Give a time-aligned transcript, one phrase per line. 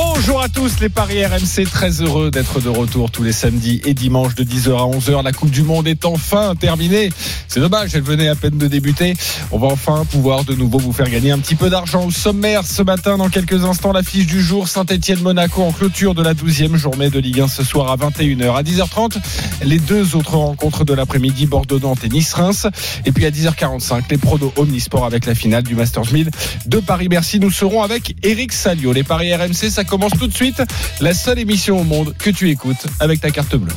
[0.00, 3.94] Bonjour à tous les paris RMC, très heureux d'être de retour tous les samedis et
[3.94, 5.24] dimanches de 10h à 11h.
[5.24, 7.10] La Coupe du Monde est enfin terminée.
[7.48, 9.14] C'est dommage, elle venait à peine de débuter.
[9.50, 12.64] On va enfin pouvoir de nouveau vous faire gagner un petit peu d'argent au sommaire
[12.64, 13.18] ce matin.
[13.18, 17.40] Dans quelques instants, l'affiche du jour, Saint-Etienne-Monaco en clôture de la 12e journée de Ligue
[17.40, 18.54] 1 ce soir à 21h.
[18.54, 19.16] À 10h30,
[19.64, 22.68] les deux autres rencontres de l'après-midi, Bordeaux-Nantes et Nice-Reims.
[23.04, 26.30] Et puis à 10h45, les pronos Omnisport avec la finale du Masters 1000
[26.66, 27.40] de Paris-Bercy.
[27.40, 28.92] Nous serons avec Eric Salio.
[28.92, 30.62] Les paris RMC, ça commence tout de suite.
[31.00, 33.72] La seule émission au monde que tu écoutes avec ta carte bleue.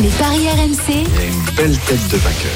[0.00, 2.52] Les paris RMC, une belle tête de vainqueur.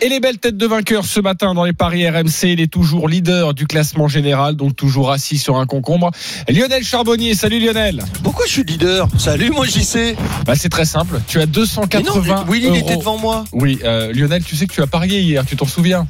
[0.00, 3.08] Et les belles têtes de vainqueurs ce matin dans les paris RMC, il est toujours
[3.08, 6.12] leader du classement général, donc toujours assis sur un concombre.
[6.48, 8.04] Lionel Charbonnier, salut Lionel.
[8.22, 9.08] Pourquoi je suis leader?
[9.18, 10.14] Salut, moi j'y sais.
[10.46, 12.76] Bah c'est très simple, tu as 280 Mais non, Willy il euros.
[12.78, 13.44] était devant moi.
[13.52, 16.06] Oui, euh, Lionel, tu sais que tu as parié hier, tu t'en souviens?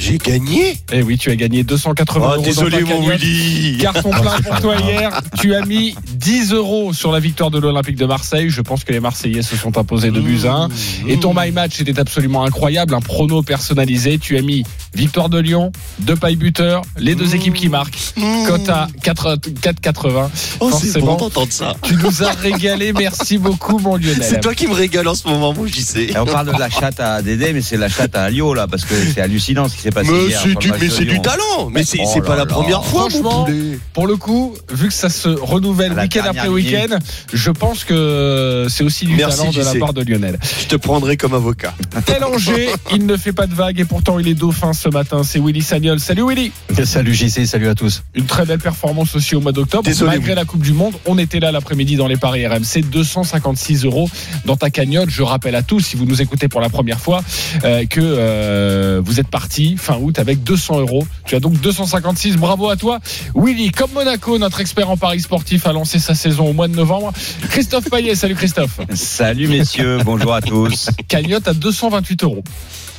[0.00, 0.78] J'ai gagné.
[0.92, 2.42] Eh oui, tu as gagné 280 Oh, euros.
[2.42, 3.20] désolé mon cagnotte.
[3.20, 3.76] Willy.
[3.78, 5.20] Carton plein pour toi hier.
[5.38, 8.48] Tu as mis 10 euros sur la victoire de l'Olympique de Marseille.
[8.48, 10.68] Je pense que les Marseillais se sont imposés de buts à un.
[11.06, 12.94] Et ton my match était absolument incroyable.
[12.94, 14.18] Un prono personnalisé.
[14.18, 14.62] Tu as mis
[14.94, 15.70] victoire de Lyon,
[16.00, 17.98] deux pailles buteurs, les deux équipes qui marquent.
[18.46, 20.28] Cote à 4 4,80.
[20.60, 21.74] Oh, c'est bon d'entendre ça.
[21.82, 22.92] Tu nous as régalé.
[22.98, 24.16] Merci beaucoup, mon Lionel.
[24.22, 26.04] C'est toi qui me régale en ce moment, moi j'y sais.
[26.04, 28.66] Et on parle de la chatte à Dédé, mais c'est la chatte à Alio, là,
[28.66, 30.40] parce que c'est hallucinant ce qui s'est passé Mais hier.
[30.42, 31.22] c'est du, mais c'est Lyon.
[31.22, 31.70] talent.
[31.72, 32.46] Mais c'est Oh c'est pas la là.
[32.46, 33.46] première fois, Franchement.
[33.92, 36.98] Pour le coup, vu que ça se renouvelle week-end après week-end,
[37.32, 40.38] je pense que c'est aussi du Merci, talent de la part de Lionel.
[40.60, 41.74] Je te prendrai comme avocat.
[42.06, 45.22] Tel Angers, il ne fait pas de vagues et pourtant il est dauphin ce matin.
[45.24, 46.00] C'est Willy Sagnol.
[46.00, 46.52] Salut Willy.
[46.84, 48.02] Salut JC, salut à tous.
[48.14, 49.84] Une très belle performance aussi au mois d'octobre.
[49.84, 50.36] Désolé, Malgré oui.
[50.36, 52.82] la Coupe du Monde, on était là l'après-midi dans les paris RMC.
[52.90, 54.08] 256 euros
[54.44, 55.10] dans ta cagnotte.
[55.10, 57.22] Je rappelle à tous, si vous nous écoutez pour la première fois,
[57.64, 61.06] euh, que euh, vous êtes parti fin août avec 200 euros.
[61.26, 62.36] Tu as donc 256.
[62.36, 62.98] Bravo à toi.
[63.34, 66.74] Willy, comme Monaco, notre expert en paris sportif, a lancé sa saison au mois de
[66.74, 67.12] novembre.
[67.50, 68.14] Christophe Payet.
[68.14, 68.80] Salut Christophe.
[68.94, 70.90] Salut messieurs, bonjour à tous.
[71.08, 72.42] Cagnotte à 228 euros.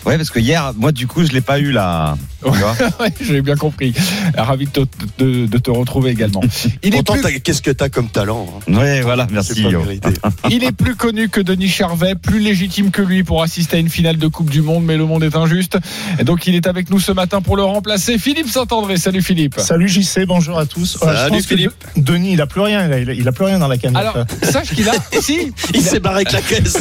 [0.06, 2.18] Ouais, parce que hier, moi du coup, je l'ai pas eu là.
[2.44, 3.94] Tu vois Ouais, j'ai bien compris.
[4.36, 4.80] Ravi de te,
[5.24, 6.42] de- de te retrouver également.
[6.84, 8.74] Il est, Pourtant, plus, qu'est-ce que t'as comme talent hein?
[8.74, 9.64] Ouais, voilà, merci.
[10.50, 13.90] il est plus connu que Denis Charvet, plus légitime que lui pour assister à une
[13.90, 15.78] finale de Coupe du Monde, mais le monde est injuste.
[16.20, 18.18] Et donc il est avec nous ce matin pour le remplacer.
[18.18, 18.98] Philippe Saint-André.
[18.98, 19.60] Salut Philippe.
[19.60, 20.98] Salut JC, bonjour à tous.
[21.02, 21.72] Ouais, je Salut, que Philippe.
[21.96, 23.76] De- Denis, il a plus rien, il a, il il plus rien dans la.
[23.94, 24.94] Alors, sache qu'il a.
[25.22, 26.78] si Il s'est barré avec la caisse.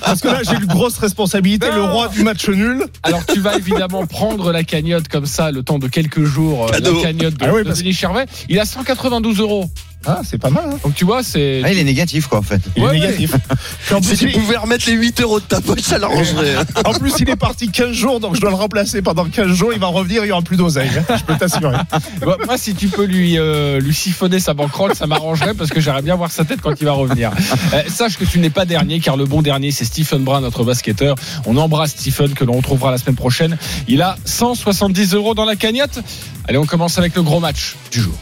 [0.00, 1.74] Parce que là, j'ai une grosse responsabilité, Non.
[1.87, 2.84] le roi du match nul.
[3.02, 6.66] Alors tu vas évidemment prendre la cagnotte comme ça le temps de quelques jours.
[6.66, 6.96] euh, Cadeau.
[6.96, 8.26] La cagnotte de, Ah oui, de parce- Denis Charvet.
[8.48, 9.70] Il a 192 euros.
[10.06, 10.78] Ah, c'est pas mal, hein.
[10.82, 11.60] Donc tu vois, c'est.
[11.64, 12.60] Ah, il est négatif quoi en fait.
[12.76, 13.34] Il Ouais, est négatif.
[13.88, 16.54] Si plus, tu il, pouvais remettre les 8 euros de ta poche, ça l'arrangerait.
[16.56, 16.64] hein.
[16.84, 19.72] en plus, il est parti 15 jours, donc je dois le remplacer pendant 15 jours.
[19.72, 20.90] Il va revenir, il y aura plus d'oseille.
[20.96, 21.16] hein.
[21.16, 21.76] Je peux t'assurer.
[22.22, 25.80] Moi, moi, si tu peux lui, euh, lui siphonner sa banquerolle, ça m'arrangerait parce que
[25.80, 27.30] j'aimerais bien voir sa tête quand il va revenir.
[27.74, 30.64] Euh, sache que tu n'es pas dernier, car le bon dernier, c'est Stephen Brun, notre
[30.64, 31.16] basketteur.
[31.44, 33.58] On embrasse Stephen, que l'on retrouvera la semaine prochaine.
[33.88, 35.98] Il a 170 euros dans la cagnotte.
[36.46, 38.14] Allez, on commence avec le gros match du jour.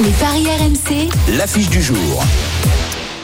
[0.00, 2.24] Les paris RMC, L'affiche du jour.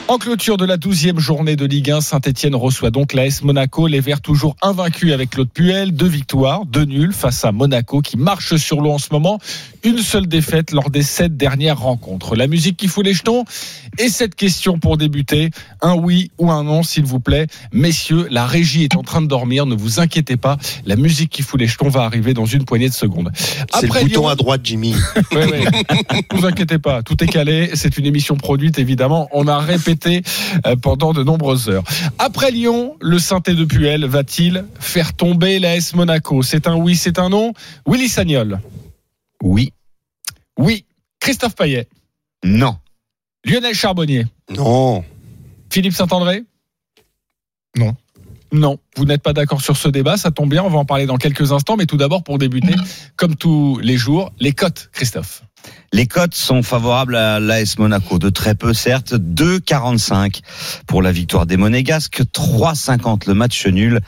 [0.08, 3.88] En clôture de la 12e journée de Ligue 1, Saint-Etienne reçoit donc l'AS Monaco.
[3.88, 5.92] Les Verts toujours invaincus avec Claude Puel.
[5.92, 9.40] Deux victoires, deux nuls face à Monaco qui marche sur l'eau en ce moment.
[9.86, 12.34] Une seule défaite lors des sept dernières rencontres.
[12.34, 13.44] La musique qui fout les jetons.
[14.00, 15.50] Et cette question pour débuter.
[15.80, 17.46] Un oui ou un non, s'il vous plaît.
[17.72, 19.64] Messieurs, la régie est en train de dormir.
[19.64, 20.56] Ne vous inquiétez pas.
[20.86, 23.30] La musique qui fout les jetons va arriver dans une poignée de secondes.
[23.72, 24.92] C'est le bouton Lyon- à droite, Jimmy.
[25.32, 25.64] Ouais, ouais.
[25.64, 27.70] Ne vous inquiétez pas, tout est calé.
[27.74, 29.28] C'est une émission produite, évidemment.
[29.32, 30.22] On a répété
[30.66, 31.84] euh, pendant de nombreuses heures.
[32.18, 36.42] Après Lyon, le synthé de Puel va-t-il faire tomber l'AS Monaco?
[36.42, 37.52] C'est un oui, c'est un non.
[37.86, 38.58] Willy Sagnol.
[39.42, 39.72] Oui.
[40.58, 40.84] Oui.
[41.20, 41.88] Christophe Payet.
[42.44, 42.78] Non.
[43.44, 44.26] Lionel Charbonnier.
[44.50, 45.04] Non.
[45.70, 46.44] Philippe Saint-André
[47.76, 47.96] Non.
[48.52, 51.06] Non, vous n'êtes pas d'accord sur ce débat, ça tombe bien, on va en parler
[51.06, 52.74] dans quelques instants, mais tout d'abord pour débuter,
[53.16, 55.42] comme tous les jours, les cotes, Christophe.
[55.92, 60.40] Les cotes sont favorables à l'AS Monaco, de très peu certes, 2,45
[60.86, 64.00] pour la victoire des Monégasques, 3,50 le match nul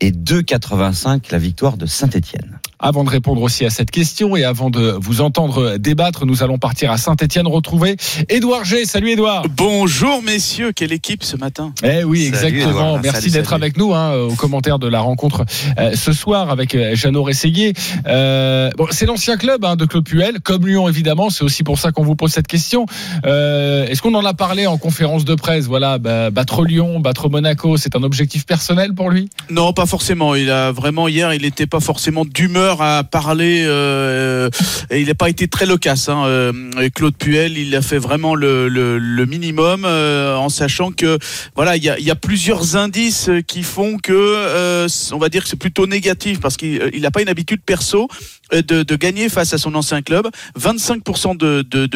[0.00, 2.57] et 2,85 la victoire de Saint-Etienne.
[2.80, 6.58] Avant de répondre aussi à cette question et avant de vous entendre débattre, nous allons
[6.58, 7.96] partir à Saint-Etienne retrouver
[8.28, 8.84] Édouard G.
[8.84, 9.46] Salut Édouard.
[9.56, 12.98] Bonjour messieurs, quelle équipe ce matin Eh oui, Salut, exactement.
[13.02, 15.44] Merci d'être avec nous hein, au commentaire de la rencontre
[15.76, 17.72] euh, ce soir avec euh, Jeannot Rességuier.
[18.06, 21.30] Euh, bon, c'est l'ancien club hein, de Claude Puel, comme Lyon évidemment.
[21.30, 22.86] C'est aussi pour ça qu'on vous pose cette question.
[23.26, 25.64] Euh, Est-ce qu'on en a parlé en conférence de presse?
[25.64, 29.30] Voilà, bah, battre Lyon, battre Monaco, c'est un objectif personnel pour lui?
[29.50, 30.36] Non, pas forcément.
[30.36, 33.64] Il a vraiment hier, il n'était pas forcément d'humeur à parler.
[33.66, 34.48] euh,
[34.90, 36.08] et il n'a pas été très loquace.
[36.08, 36.52] Hein, euh,
[36.94, 41.18] Claude Puel, il a fait vraiment le, le- le minimum euh, en sachant que
[41.56, 45.42] voilà, il y a, y a plusieurs indices qui font que euh, on va dire
[45.42, 48.14] que c'est plutôt négatif parce qu'il n'a pas une habitude perso euh,
[48.52, 50.28] de, de gagner face à son ancien club.
[50.58, 51.88] 25% de, de.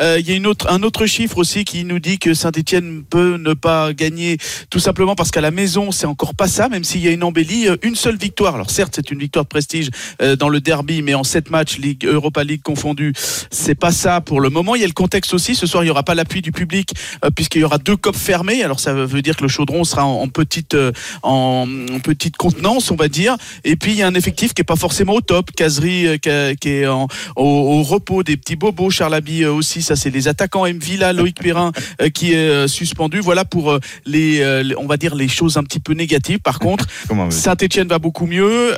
[0.00, 3.54] Euh, il y a un autre chiffre aussi qui nous dit que Saint-Etienne peut ne
[3.54, 4.38] pas gagner
[4.70, 7.22] tout simplement parce qu'à la maison, c'est encore pas ça, même s'il y a une
[7.22, 7.68] embellie.
[7.68, 8.54] euh, Une seule victoire.
[8.54, 9.90] Alors certes, c'est une victoire de prestige
[10.20, 13.12] euh, dans le derby, mais en sept matchs, Ligue, Europa League confondue,
[13.50, 14.74] c'est pas ça pour le moment.
[14.74, 15.54] Il y a le contexte aussi.
[15.54, 16.90] Ce soir, il y aura pas l'appui du public
[17.24, 18.62] euh, puisqu'il y aura deux copes fermées.
[18.62, 20.92] Alors ça veut dire que le chaudron sera en, petite, euh,
[21.22, 21.66] en
[22.02, 23.36] petite contenance, on va dire.
[23.64, 25.43] Et puis il y a un effectif qui est pas forcément au top.
[25.52, 28.90] Caserie euh, qui, est en, au, au repos, des petits bobos.
[28.90, 29.82] Charlaby euh, aussi.
[29.82, 30.66] Ça, c'est les attaquants.
[30.66, 30.78] M.
[30.78, 33.20] Villa, Loïc Perrin euh, qui est suspendu.
[33.20, 34.42] Voilà pour les,
[34.78, 36.38] on va dire les choses un petit peu négatives.
[36.40, 36.86] Par contre,
[37.30, 38.72] Saint-Etienne va beaucoup mieux.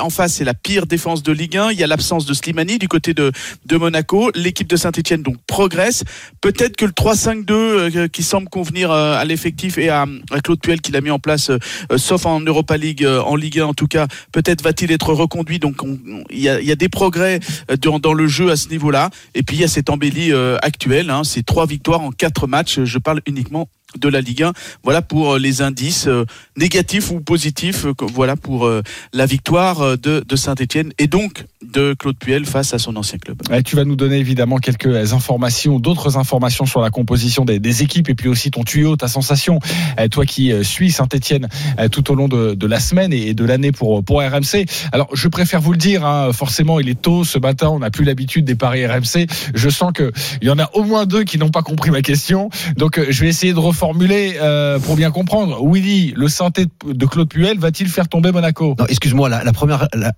[0.00, 1.72] En face, c'est la pire défense de Ligue 1.
[1.72, 3.32] Il y a l'absence de Slimani du côté de,
[3.66, 4.30] de Monaco.
[4.34, 6.04] L'équipe de Saint-Etienne donc progresse.
[6.40, 10.80] Peut-être que le 3-5-2 euh, qui semble convenir à l'effectif et à, à Claude Puel
[10.80, 11.50] qui l'a mis en place,
[11.96, 15.58] sauf en Europa League, en Ligue 1 en tout cas, peut-être va-t-il être reconduit.
[15.58, 17.40] Donc on- on- il y, y a des progrès
[17.70, 19.10] euh, dans, dans le jeu à ce niveau-là.
[19.34, 21.10] Et puis il y a cette embellie euh, actuelle.
[21.10, 22.80] Hein, c'est trois victoires en quatre matchs.
[22.84, 23.68] Je parle uniquement
[23.98, 24.52] de la Ligue 1.
[24.84, 26.08] Voilà pour euh, les indices
[26.56, 27.86] négatifs ou positifs.
[28.00, 28.70] Voilà pour
[29.12, 33.42] la victoire de, de Saint-Etienne et donc de Claude Puel face à son ancien club.
[33.64, 38.08] Tu vas nous donner évidemment quelques informations, d'autres informations sur la composition des, des équipes
[38.08, 39.58] et puis aussi ton tuyau, ta sensation,
[39.98, 41.48] euh, toi qui euh, suis Saint-Etienne
[41.78, 44.64] euh, tout au long de, de la semaine et de l'année pour, pour RMC.
[44.92, 47.90] Alors je préfère vous le dire, hein, forcément il est tôt ce matin, on n'a
[47.90, 49.26] plus l'habitude des paris RMC.
[49.54, 50.10] Je sens qu'il
[50.42, 52.48] y en a au moins deux qui n'ont pas compris ma question.
[52.76, 55.58] Donc euh, je vais essayer de reformuler euh, pour bien comprendre.
[55.62, 58.74] Willy, le synthé de- de Claude Puel va-t-il faire tomber Monaco?
[58.78, 60.12] Non, excuse-moi, la, la première, la-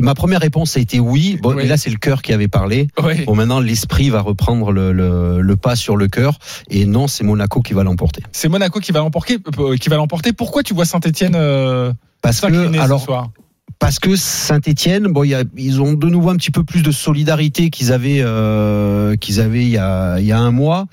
[0.00, 1.38] ma première réponse a été oui.
[1.42, 1.66] Bon, Oui.
[1.66, 2.88] là, c'est le cœur qui avait parlé.
[3.02, 3.24] Oui.
[3.24, 6.38] Bon, maintenant, l'esprit va reprendre le, le, le pas sur le cœur.
[6.70, 8.22] Et non, c'est Monaco qui va l'emporter.
[8.32, 9.38] C'est Monaco qui va l'emporter.
[9.58, 10.32] euh, Qui va l'emporter.
[10.32, 11.92] Pourquoi tu vois Saint-Etienne euh,
[12.22, 13.30] Parce que, ce alors, soir
[13.78, 16.82] parce que Saint-Etienne, bon, il y a- ils ont de nouveau un petit peu plus
[16.82, 20.86] de solidarité qu'ils avaient, euh, qu'ils avaient il y, a, il y a un mois.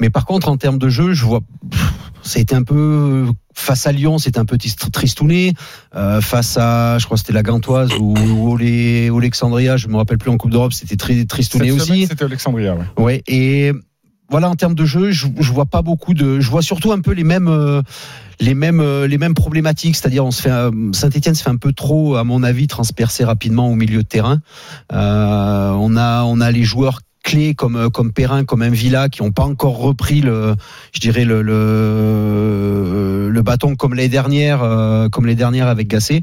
[0.00, 1.40] Mais par contre, en termes de jeu, je vois,
[1.70, 5.54] pff, ça a été un peu face à Lyon, c'était un peu trist- tristouné.
[5.94, 10.18] Euh, face à, je crois, que c'était la Gantoise ou, ou Alexandria, je me rappelle
[10.18, 12.06] plus en Coupe d'Europe, c'était très tristouné Cette aussi.
[12.06, 12.74] C'était Alexandria.
[12.74, 13.02] Ouais.
[13.02, 13.72] Ouais, et
[14.28, 17.00] voilà, en termes de jeu, je, je vois pas beaucoup de, je vois surtout un
[17.00, 17.80] peu les mêmes, euh,
[18.40, 19.94] les mêmes, euh, les mêmes problématiques.
[19.94, 20.50] C'est-à-dire, on se fait,
[20.92, 24.40] Saint-Etienne se fait un peu trop, à mon avis, transpercer rapidement au milieu de terrain.
[24.92, 29.22] Euh, on a, on a les joueurs clés comme euh, comme Perrin, comme Villa qui
[29.22, 30.54] n'ont pas encore repris le,
[30.92, 36.22] je dirais le le, le bâton comme les dernières, euh, comme les dernières avec Gasset.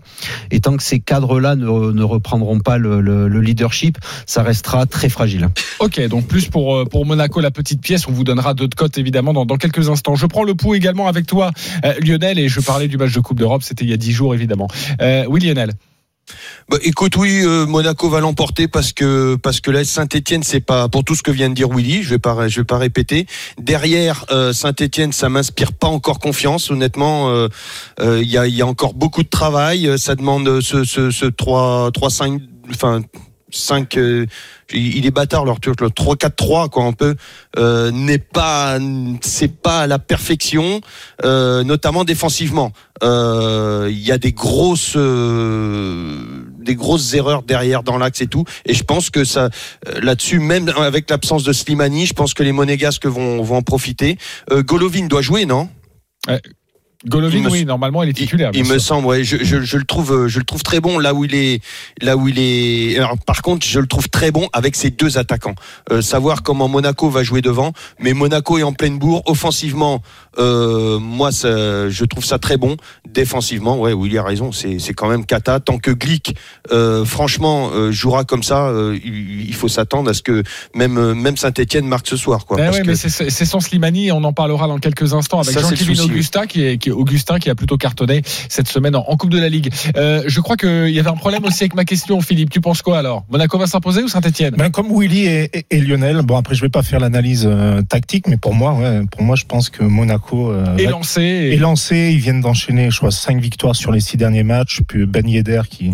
[0.50, 4.86] Et tant que ces cadres-là ne, ne reprendront pas le, le, le leadership, ça restera
[4.86, 5.50] très fragile.
[5.80, 8.08] Ok, donc plus pour, euh, pour Monaco, la petite pièce.
[8.08, 10.16] On vous donnera d'autres cotes évidemment dans, dans quelques instants.
[10.16, 11.52] Je prends le pouls également avec toi,
[12.00, 13.64] Lionel, et je parlais du match de Coupe d'Europe.
[13.64, 14.70] C'était il y a dix jours évidemment.
[15.28, 15.74] Oui, Lionel.
[16.70, 20.88] Bah, écoute, oui, euh, Monaco va l'emporter parce que parce que là Saint-Étienne, c'est pas
[20.88, 22.04] pour tout ce que vient de dire Willy.
[22.04, 23.28] Je vais pas je vais pas répéter.
[23.58, 26.72] Derrière euh, Saint-Étienne, ça m'inspire pas encore confiance.
[26.72, 27.50] Honnêtement, euh,
[28.00, 29.88] euh, il y a y a encore beaucoup de travail.
[29.88, 33.02] Euh, Ça demande ce ce ce 3 3 5 enfin
[33.56, 34.26] 5 euh,
[34.74, 37.16] il est bâtard leur le 3 4 3 quoi un peu
[37.58, 38.80] euh, n'est pas
[39.22, 40.82] c'est pas la perfection
[41.24, 42.72] euh, notamment défensivement.
[43.02, 48.46] Il y a des grosses des grosses erreurs derrière dans l'axe et tout.
[48.66, 49.50] Et je pense que ça
[50.02, 54.18] là-dessus même avec l'absence de Slimani je pense que les monégasques vont vont en profiter.
[54.50, 55.70] Golovin doit jouer non?
[57.06, 58.52] Golovin, Il me- oui, normalement, il est titulaire.
[58.54, 61.00] il me semble, ouais, je, je, je le trouve, euh, je le trouve très bon
[61.00, 61.62] là où il est,
[62.02, 62.98] là où il est.
[62.98, 65.56] Alors, par contre, je le trouve très bon avec ses deux attaquants.
[65.92, 69.22] Euh, savoir comment Monaco va jouer devant, mais Monaco est en pleine bourre.
[69.26, 70.02] Offensivement,
[70.38, 72.78] euh, moi, ça, je trouve ça très bon.
[73.08, 75.60] Défensivement, ouais, Willy a raison, c'est, c'est quand même cata.
[75.60, 76.36] Tant que Glick,
[76.72, 80.98] euh, franchement, euh, jouera comme ça, euh, il, il faut s'attendre à ce que même,
[80.98, 82.58] euh, même Saint-Etienne marque ce soir, quoi.
[82.58, 85.42] Ben parce ouais, que- mais c'est c'est sans Slimani, on en parlera dans quelques instants
[85.42, 85.56] avec
[85.88, 86.00] oui.
[86.00, 89.40] Augusta qui est, qui, Augustin qui a plutôt cartonné cette semaine en, en Coupe de
[89.40, 89.72] la Ligue.
[89.98, 92.50] Euh, je crois qu'il y avait un problème aussi avec ma question, Philippe.
[92.50, 93.26] Tu penses quoi alors?
[93.30, 96.62] Monaco va s'imposer ou Saint-Etienne Ben, comme Willy et, et- et Lionel, bon après je
[96.62, 99.84] vais pas faire l'analyse euh, tactique, mais pour moi, ouais, pour moi je pense que
[99.84, 101.22] Monaco euh, Et va- lancé.
[101.22, 102.12] est lancé.
[102.14, 104.82] Ils viennent d'enchaîner, je crois, cinq victoires sur les six derniers matchs.
[104.88, 105.92] Puis Ben Yedder qui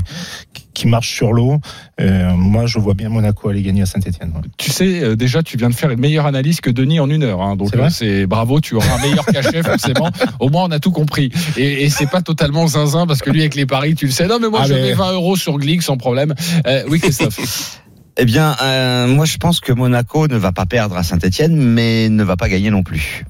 [0.53, 1.59] qui- qui marche sur l'eau.
[2.00, 4.31] Euh, moi, je vois bien Monaco aller gagner à Saint-Etienne.
[4.57, 7.24] Tu sais, euh, déjà, tu viens de faire une meilleure analyse que Denis en une
[7.24, 7.41] heure.
[7.41, 7.55] hein.
[7.57, 10.09] donc, C'est euh, bravo, tu auras un meilleur cachet, forcément.
[10.39, 11.31] Au moins, on a tout compris.
[11.57, 14.27] Et, et c'est pas totalement zinzin, parce que lui, avec les paris, tu le sais.
[14.27, 16.33] Non, mais moi, Ah, je mais- mets 20 euros sur Glick sans problème.
[16.65, 17.81] Euh, oui, Christophe.
[18.21, 22.09] Eh bien, euh, moi, je pense que Monaco ne va pas perdre à Saint-Etienne, mais
[22.09, 23.25] ne va pas gagner non plus.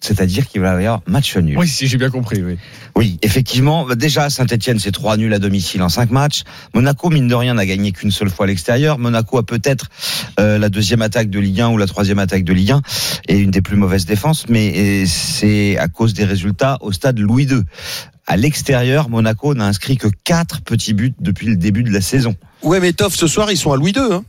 [0.00, 1.58] C'est-à-dire qu'il va y avoir match nul.
[1.58, 2.56] oui, si j'ai bien compris, oui.
[2.96, 3.86] Oui, effectivement.
[3.94, 6.42] Déjà, Saint-Etienne, c'est trois nuls à domicile en cinq matchs.
[6.74, 8.98] Monaco, mine de rien, n'a gagné qu'une seule fois à l'extérieur.
[8.98, 9.86] Monaco a peut-être
[10.38, 12.82] euh, la deuxième attaque de Ligue 1 ou la troisième attaque de Ligue 1
[13.28, 17.18] et une des plus mauvaises défenses, mais euh, c'est à cause des résultats au stade
[17.18, 17.62] Louis II.
[18.26, 22.36] À l'extérieur, Monaco n'a inscrit que quatre petits buts depuis le début de la saison.
[22.62, 24.02] Ouais, mais Toff, ce soir, ils sont à Louis II.
[24.12, 24.24] Hein.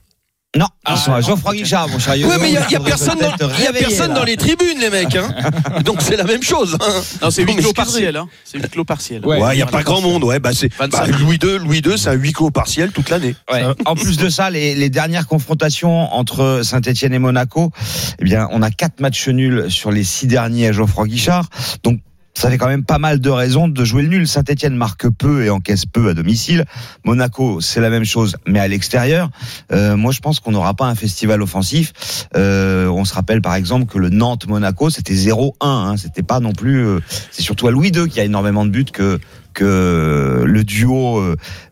[0.58, 2.34] Non, Ah, ils sont à Geoffroy Guichard, mon cher Yoyo.
[2.42, 4.16] mais il y a, y a personne, dans, peut-être y a réveiller, personne là.
[4.16, 5.16] dans les tribunes, les mecs.
[5.16, 5.30] Hein.
[5.86, 6.76] Donc c'est la même chose.
[6.82, 7.02] Hein.
[7.22, 8.18] Non, c'est huis clos partiel.
[8.18, 8.28] Hein.
[8.46, 9.24] C'est huis clos partiel.
[9.24, 10.24] Ouais, Ouais, il y a pas grand monde.
[10.24, 11.60] Ouais, bah c'est 25 bah, Louis II.
[11.60, 13.36] Louis II, c'est un huis clos partiel toute l'année.
[13.52, 13.62] Ouais.
[13.86, 17.72] En plus de ça, les, les dernières confrontations entre Saint-Etienne et Monaco,
[18.18, 21.46] eh bien, on a quatre matchs nuls sur les six derniers à Geoffroy Guichard.
[21.84, 22.00] Donc,
[22.40, 24.26] ça fait quand même pas mal de raisons de jouer le nul.
[24.26, 26.64] Saint-Etienne marque peu et encaisse peu à domicile.
[27.04, 29.30] Monaco, c'est la même chose, mais à l'extérieur.
[29.74, 31.92] Euh, moi, je pense qu'on n'aura pas un festival offensif.
[32.38, 35.52] Euh, on se rappelle par exemple que le Nantes-Monaco, c'était 0-1.
[35.60, 35.98] Hein.
[35.98, 36.86] C'était pas non plus.
[36.86, 39.20] euh, c'est surtout à Louis II qui a énormément de buts que
[39.54, 41.22] que le duo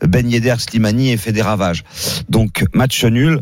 [0.01, 1.86] Ben Yedder, Slimani ait fait des ravages.
[2.27, 3.41] Donc match nul.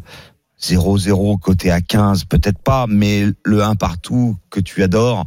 [0.62, 5.26] 0-0 côté à 15, peut-être pas, mais le 1 partout que tu adores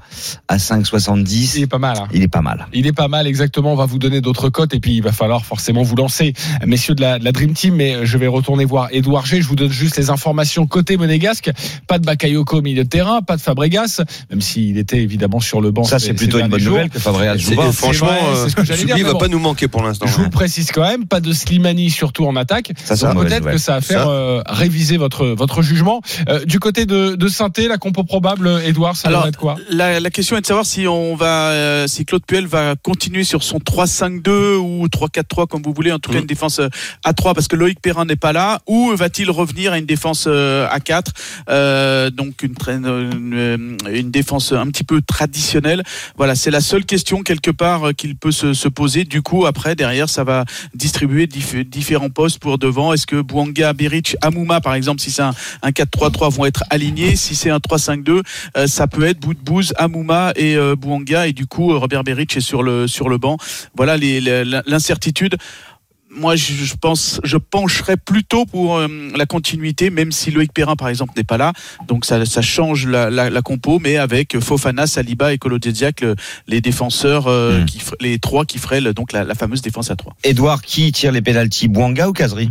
[0.49, 1.97] à Il 5,70, est pas mal.
[1.99, 2.09] hein.
[2.13, 2.67] il est pas mal.
[2.73, 3.73] Il est pas mal, exactement.
[3.73, 6.33] On va vous donner d'autres cotes et puis il va falloir forcément vous lancer,
[6.67, 7.75] messieurs de la, de la Dream Team.
[7.75, 9.43] Mais je vais retourner voir Edouard G.
[9.43, 11.51] Je vous donne juste les informations côté monégasque.
[11.87, 15.61] Pas de Bakayoko au milieu de terrain, pas de Fabregas, même s'il était évidemment sur
[15.61, 15.85] le banc.
[15.85, 16.73] Ça, ces- c'est ces plutôt une bonne jours.
[16.73, 17.71] nouvelle que Fabregas joue pas.
[17.73, 18.63] franchement, vrai, ce que
[18.95, 20.07] dire, va pas nous manquer pour l'instant.
[20.07, 22.73] Je vous le précise quand même, pas de Slimani surtout en attaque.
[22.83, 24.09] Ça, peut-être que ça va faire Ça.
[24.09, 26.01] euh, réviser votre votre jugement.
[26.29, 29.57] Euh, du côté de, de Sainté, la compo probable, Edouard, ça Alors, va être quoi
[29.71, 33.25] La, la question est de savoir si on va, euh, si Claude Puel va continuer
[33.25, 36.23] sur son 3-5-2 ou 3-4-3 comme vous voulez, en tout cas Mm.
[36.23, 36.69] une défense euh,
[37.05, 40.27] à 3 parce que Loïc Perrin n'est pas là, ou va-t-il revenir à une défense
[40.27, 41.13] à 4
[41.49, 45.83] euh, donc une, traîne- une, une défense un petit peu traditionnelle.
[46.17, 49.05] Voilà, c'est la seule question quelque part qu'il peut se, se poser.
[49.05, 50.45] Du coup, après derrière, ça va
[50.75, 52.93] distribuer diff- différents postes pour devant.
[52.93, 57.17] Est-ce que Bouanga, Beric, Amouma par exemple, si c'est un, un 4-3-3 vont être alignés.
[57.17, 58.23] Si c'est un 3-5-2,
[58.57, 61.27] euh, ça peut être Boudbouz, Amouma et euh, Bouanga.
[61.27, 63.37] Et du coup, Robert Beric est sur le, sur le banc.
[63.77, 63.97] Voilà
[64.67, 65.37] l'incertitude.
[66.11, 70.89] Moi, je pense, je pencherais plutôt pour euh, la continuité, même si Loïc Perrin, par
[70.89, 71.53] exemple, n'est pas là.
[71.87, 76.17] Donc, ça, ça change la, la, la compo, mais avec Fofana, Saliba et Djedziak, le-
[76.47, 77.65] les défenseurs, euh, Mm.
[77.67, 80.17] qui, fer- les trois qui feraient le- donc la, la fameuse défense à trois.
[80.25, 82.51] Edouard, qui tire les pénalties Bouanga ou Kazri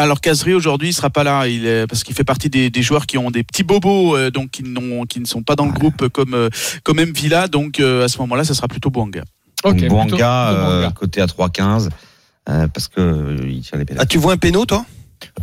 [0.00, 2.82] Alors Casri aujourd'hui il sera pas là, il est, parce qu'il fait partie des, des
[2.82, 5.66] joueurs qui ont des petits bobos, euh, donc qui, n'ont- qui ne sont pas dans
[5.66, 6.48] le groupe comme euh,
[6.84, 9.22] comme M Villa, donc euh, à ce moment-là ça sera plutôt Bouanga.
[9.64, 11.88] Ok, Donc, plutôt- Bouanga, euh, côté à 3,15,
[12.48, 14.08] euh, parce que euh, il tire les Ah, pénalties.
[14.08, 14.84] tu vois un péno, toi?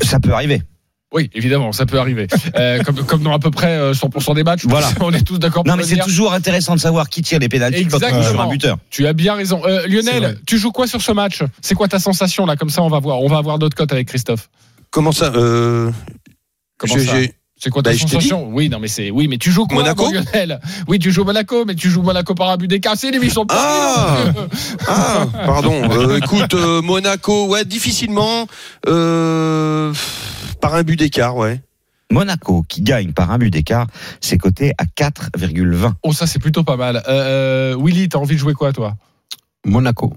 [0.02, 0.62] Ça peut arriver.
[1.16, 2.28] Oui, évidemment, ça peut arriver.
[2.58, 4.66] Euh, comme, comme dans à peu près euh, 100% des matchs.
[4.66, 4.90] Voilà.
[5.00, 7.48] On est tous d'accord pour Non, mais c'est toujours intéressant de savoir qui tire les
[7.48, 8.50] pénalties quand on joue sur un Exactement.
[8.50, 8.78] buteur.
[8.90, 9.62] Tu as bien raison.
[9.66, 11.42] Euh, Lionel, tu joues quoi sur ce match?
[11.62, 12.58] C'est quoi ta sensation là?
[12.58, 13.22] Comme ça, on va voir.
[13.22, 14.50] On va avoir d'autres cotes avec Christophe.
[14.92, 15.90] Comment ça euh,
[16.78, 17.14] Comment ça?
[17.58, 18.50] C'est quoi ta Bah, sensation?
[18.52, 20.60] Oui, non, mais c'est oui, mais tu joues quoi, Monaco mon Lionel?
[20.90, 22.96] Oui, tu joues Monaco, mais tu joues Monaco par abus d'écart.
[22.98, 24.18] C'est l'émission Ah.
[24.88, 25.90] Ah, pardon.
[25.90, 28.48] Euh, écoute, euh, Monaco, ouais, difficilement.
[28.88, 29.94] Euh,
[30.66, 31.62] par un but d'écart, ouais.
[32.12, 33.86] Monaco, qui gagne par un but d'écart,
[34.20, 35.94] c'est coté à 4,20.
[36.02, 37.04] Oh, ça c'est plutôt pas mal.
[37.08, 38.96] Euh, euh, Willy, t'as envie de jouer quoi, toi?
[39.64, 40.14] Monaco.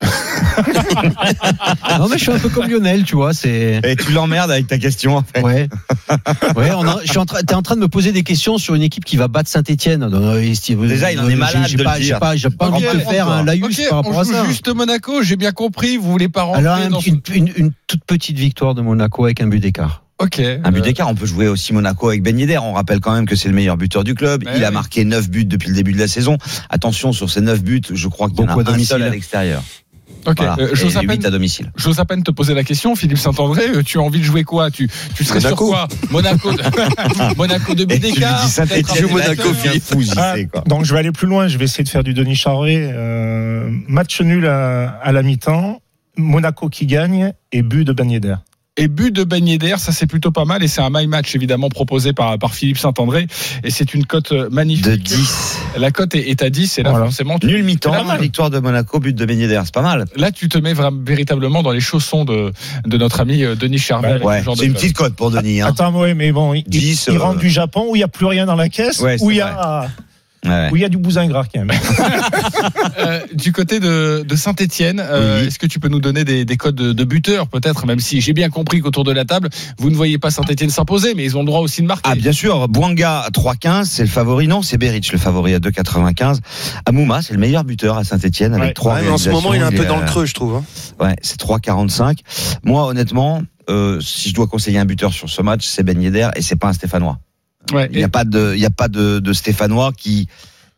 [1.98, 4.66] non mais je suis un peu comme Lionel, tu vois, c'est Et tu l'emmerdes avec
[4.66, 5.42] ta question, en fait.
[5.42, 5.68] ouais.
[6.56, 8.58] Ouais, on a- je suis en train t'es en train de me poser des questions
[8.58, 10.08] sur une équipe qui va battre Saint-Étienne.
[10.08, 12.18] Déjà, il en est malade J'ai de pas, le j'ai dire.
[12.18, 14.44] pas, j'ai pas Ok, envie de faire un laïus par on rapport à joue ça.
[14.46, 15.22] juste Monaco.
[15.22, 15.96] J'ai bien compris.
[15.96, 17.00] Vous voulez pas rentrer Alors un- dans.
[17.00, 20.02] une, une- une toute petite victoire de Monaco avec un but d'écart.
[20.18, 20.38] Ok.
[20.40, 22.58] Un but Euh, d'écart, on peut jouer aussi Monaco avec Ben Yedder.
[22.58, 24.44] On rappelle quand même que c'est le meilleur buteur du club.
[24.44, 24.74] Ouais, il a oui.
[24.74, 26.36] marqué 9 buts depuis le début de la saison.
[26.68, 28.86] Attention, sur ces 9 buts, je crois qu'il y en Beaucoup à a un domicile.
[28.88, 29.62] seul à l'extérieur.
[30.26, 30.36] Ok.
[30.36, 30.56] Voilà.
[30.58, 31.72] Euh, j'ose Et à peine- 8 à domicile.
[31.76, 33.62] J'ose à peine te poser la question, Philippe Saint-André.
[33.68, 34.70] euh, Tu as envie de jouer quoi?
[34.70, 35.56] Tu, tu serais Monaco.
[35.66, 35.88] sur quoi?
[36.10, 36.62] Monaco de,
[37.36, 37.86] Monaco de Et
[38.82, 39.84] tu Monaco, Philippe.
[40.16, 40.62] Ah, sais, quoi.
[40.66, 42.90] donc je vais aller plus loin, je vais essayer de faire du Denis Charvet.
[42.92, 45.80] Euh, match nul à, à la mi-temps,
[46.16, 48.36] Monaco qui gagne et but de Ben Yedder.
[48.76, 50.62] Et but de Ben Yedder, ça c'est plutôt pas mal.
[50.62, 53.26] Et c'est un my match évidemment proposé par, par Philippe Saint-André.
[53.64, 54.84] Et c'est une cote euh, magnifique.
[54.86, 55.58] De 10.
[55.76, 56.78] La cote est, est à 10.
[56.78, 57.06] Et là, Voilà.
[57.06, 59.60] forcément, tu, Nul mi-temps, victoire de Monaco, but de Ben Yedder.
[59.64, 60.04] C'est pas mal.
[60.16, 60.72] là, tu te mets
[61.04, 62.52] véritablement dans les chaussons de,
[62.86, 64.08] de notre ami euh, Denis Charvet.
[64.12, 65.60] avec Ouais, de c'est une petite cote pour Denis.
[65.60, 65.66] Hein.
[65.68, 68.08] Attends, ouais, mais bon, il, 10, il euh, rentre du Japon où il n'y a
[68.08, 69.88] plus rien dans la caisse, Ouais, c'est où il y a,
[70.46, 70.70] Ouais.
[70.72, 71.70] où il y a du bousin gras quand même.
[72.98, 75.46] Euh, du côté de, de Saint-Etienne, Oui.
[75.46, 78.20] est-ce que tu peux nous donner des, des codes de, de buteurs peut-être, même si
[78.20, 81.36] j'ai bien compris qu'autour de la table, vous ne voyez pas Saint-Etienne s'imposer, mais ils
[81.36, 82.10] ont le droit aussi de marquer.
[82.12, 84.48] Ah bien sûr, Bouanga à 3,15, c'est le favori.
[84.48, 86.38] Non, c'est Beric le favori à 2,95.
[86.86, 88.72] Amouma, c'est le meilleur buteur à Saint-Etienne avec Ouais.
[88.74, 90.56] trois Ouais, mais en ce moment, il est un peu dans le creux, je trouve.
[90.56, 90.64] hein.
[91.04, 92.18] Ouais, c'est 3,45.
[92.64, 96.28] Moi, honnêtement, euh, si je dois conseiller un buteur sur ce match, c'est Ben Yedder
[96.36, 97.18] et c'est pas un Stéphanois.
[97.72, 100.26] Ouais, Il n'y a pas de, il y a pas de, de Stéphanois qui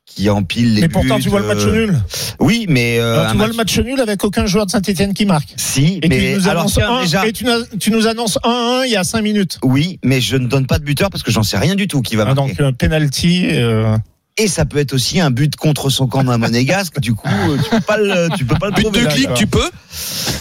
[0.04, 1.98] qui empile les mais pourtant, buts, tu vois le match nul.
[2.38, 5.24] Oui, mais euh, tu vois match- le match nul avec aucun joueur de Saint-Etienne qui
[5.24, 5.54] marque.
[5.56, 8.36] Si, Et mais tu nous alors tiens, un- déjà, et tu, nous- tu nous annonces
[8.44, 9.58] 1-1 il y a 5 minutes.
[9.64, 12.02] oui, mais je ne donne pas de buteur parce que j'en sais rien du tout
[12.02, 12.50] qui va Ah, marquer.
[12.52, 13.46] donc, euh, penalty.
[13.52, 13.96] euh,
[14.38, 16.98] Et ça peut être aussi un but contre son camp d'un monégasque.
[17.00, 19.02] Du coup, euh, tu peux pas le, tu peux pas le But trouver.
[19.02, 19.70] de clic, tu peux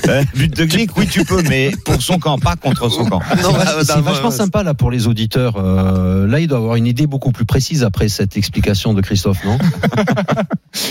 [0.07, 3.19] Euh, but de clic, oui, tu peux, mais pour son camp, pas contre son camp.
[3.43, 5.57] Non, bah, C'est bah, vachement bah, sympa là pour les auditeurs.
[5.57, 9.43] Euh, là, il doit avoir une idée beaucoup plus précise après cette explication de Christophe,
[9.43, 9.57] non?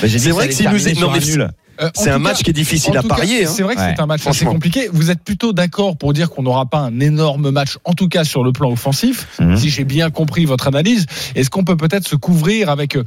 [0.02, 1.48] Mais j'ai dit C'est vrai que s'il nous est- non, mais nul.
[1.82, 3.46] Euh, C'est un cas- match qui est difficile à parier.
[3.46, 3.50] hein.
[3.52, 4.88] C'est vrai que Ouais, c'est un match assez compliqué.
[4.92, 8.24] Vous êtes plutôt d'accord pour dire qu'on n'aura pas un énorme match, en tout cas
[8.24, 9.56] sur le plan offensif, Mhm.
[9.56, 11.06] si j'ai bien compris votre analyse.
[11.34, 13.04] Est-ce qu'on peut peut-être se couvrir avec euh,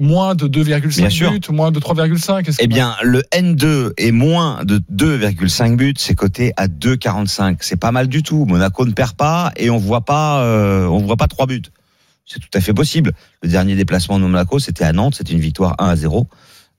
[0.00, 1.30] moins de Bien 2,5 sûr.
[1.30, 6.14] buts, moins de 3,5 Est-ce Eh bien, le N2 est moins de 2,5 buts, c'est
[6.14, 7.58] coté à 2,45.
[7.60, 8.44] C'est pas mal du tout.
[8.46, 11.62] Monaco ne perd pas et on voit pas, euh, on voit pas trois buts.
[12.24, 13.12] C'est tout à fait possible.
[13.42, 16.26] Le dernier déplacement de Monaco, c'était à Nantes, c'était une victoire 1 à 0.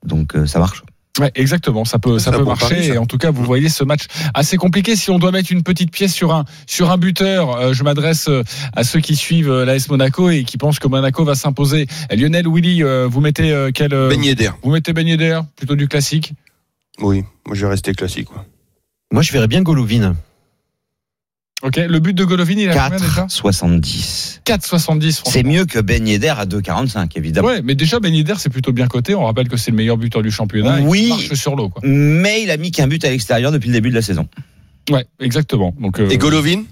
[0.04, 0.82] Donc euh, ça marche.
[1.18, 2.68] Ouais, exactement, ça peut, ça Ça peut marcher.
[2.74, 2.94] Paris, ça.
[2.94, 4.02] et en tout cas, vous voyez ce match
[4.34, 4.94] assez compliqué.
[4.96, 8.28] Si on doit mettre une petite pièce sur un, sur un buteur, euh, je m'adresse
[8.28, 8.42] euh,
[8.74, 11.86] à ceux qui suivent euh, l'AS Monaco et qui pensent que Monaco va s'imposer.
[12.14, 14.50] Lionel, Willy, euh, vous mettez euh, quel Yedder.
[14.62, 16.32] Vous mettez Yedder, plutôt du classique?
[17.00, 18.26] Oui, moi je vais rester classique.
[18.26, 18.44] quoi.
[19.12, 20.14] Moi, je verrais bien Golovin.
[21.64, 24.40] Ok, le but de Golovin, il a combien déjà 4,70.
[24.44, 27.48] 4,70 C'est mieux que Ben Yedder à 2,45 évidemment.
[27.48, 29.14] Ouais, mais déjà Ben Yedder c'est plutôt bien coté.
[29.16, 30.78] On rappelle que c'est le meilleur buteur du championnat.
[30.80, 31.00] et Oui.
[31.00, 31.82] qu'il marche sur l'eau, quoi.
[31.84, 34.28] Mais il a mis qu'un but à l'extérieur depuis le début de la saison.
[34.90, 35.74] Ouais, exactement.
[35.80, 36.62] Donc euh, Et Golovin?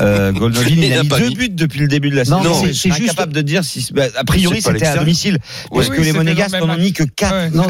[0.00, 1.34] Euh, Golovin, il, Il a mis deux mis.
[1.34, 2.42] buts depuis le début de la saison.
[2.42, 3.88] Non, c'est- juste- incapable de dire si.
[3.92, 5.38] bah, a priori, c'était à domicile.
[5.70, 7.32] Oui, Parce oui, que les Monégasques n'en ont mis que 4.
[7.34, 7.66] ouais, non,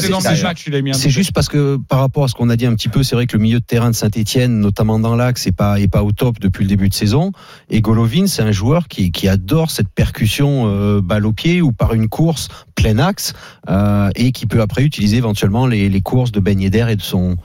[0.93, 3.15] c'est juste parce que par rapport à ce qu'on a dit un petit peu, c'est
[3.17, 6.03] vrai que le milieu de terrain de Saint-Etienne, notamment dans l'axe, est pas, est pas
[6.03, 7.33] au top depuis le début de saison.
[7.71, 11.73] Et Golovin, c'est un joueur qui, qui adore cette percussion euh, balle au pied ou
[11.73, 13.33] par une course plein axe
[13.69, 17.03] euh, et qui peut après utiliser éventuellement les, les courses de Ben Yedder et de
[17.03, 17.37] son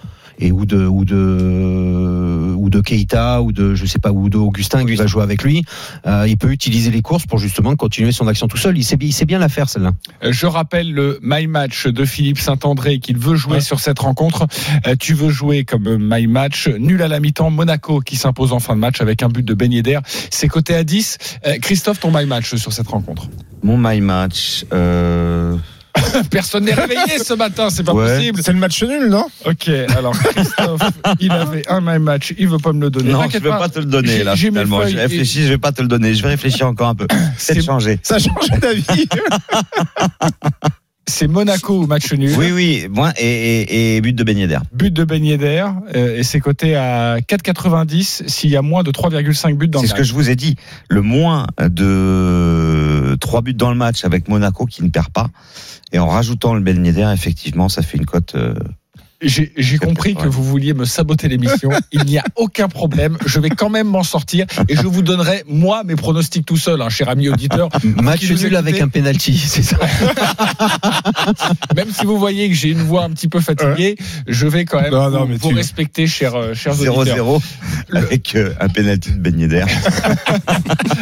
[0.43, 4.37] et ou de ou de ou de Keita ou de je sais pas ou de
[4.37, 5.63] Augustin qui va jouer avec lui.
[6.05, 8.77] Euh, il peut utiliser les courses pour justement continuer son action tout seul.
[8.77, 9.93] Il sait, bien- il sait bien la faire celle-là.
[10.23, 13.61] Euh, Je rappelle le My Match de Philippe Saint-André qu'il veut jouer Ouais.
[13.61, 14.47] sur cette rencontre.
[14.87, 18.59] Euh, tu veux jouer comme My Match, nul à la mi-temps, Monaco qui s'impose en
[18.59, 19.99] fin de match avec un but de Ben Yedder.
[20.29, 21.17] C'est coté à 10.
[21.47, 23.29] Euh, Christophe, ton My Match sur cette rencontre
[23.63, 24.65] Mon my match.
[26.29, 28.15] Personne n'est réveillé ce matin, c'est pas Ouais.
[28.17, 28.41] possible.
[28.43, 29.25] C'est le match nul, non?
[29.45, 30.81] Ok, alors Christophe,
[31.19, 33.11] il avait un My Match, il veut pas me le donner.
[33.11, 34.35] Non, je vais pas te le donner là.
[34.35, 36.13] Finalement, je et- réfléchis, je vais pas te le donner.
[36.13, 37.07] Je vais réfléchir encore un peu.
[37.37, 37.99] C'est- changer.
[38.03, 38.85] Ça change d'avis.
[41.13, 42.33] C'est Monaco au match nul.
[42.37, 42.87] Oui, oui.
[42.89, 44.59] Moi et, et, et but de Ben.
[44.73, 45.23] But de Ben
[45.95, 49.85] euh, et c'est coté à 4,90 s'il y a moins de 3,5 buts dans C'est
[49.85, 50.07] le ce que match.
[50.07, 50.55] je vous ai dit.
[50.89, 55.27] Le moins de trois buts dans le match avec Monaco qui ne perd pas.
[55.91, 58.33] Et en rajoutant le Ben effectivement, ça fait une cote.
[58.35, 58.55] euh,
[59.23, 61.69] J'ai compris que vous vouliez me saboter l'émission.
[61.91, 63.17] Il n'y a aucun problème.
[63.25, 66.81] Je vais quand même m'en sortir et je vous donnerai, moi, mes pronostics tout seul,
[66.81, 67.69] hein, cher ami auditeur.
[67.83, 69.77] Match nul avec un penalty, c'est ça.
[71.75, 73.95] Même si vous voyez que j'ai une voix un petit peu fatiguée,
[74.27, 77.27] je vais quand même Non, vous, non, mais vous tu- respecter, chers, chers auditeurs.
[77.27, 77.41] 0-0
[77.93, 79.65] avec euh, un penalty de Ben Yedder.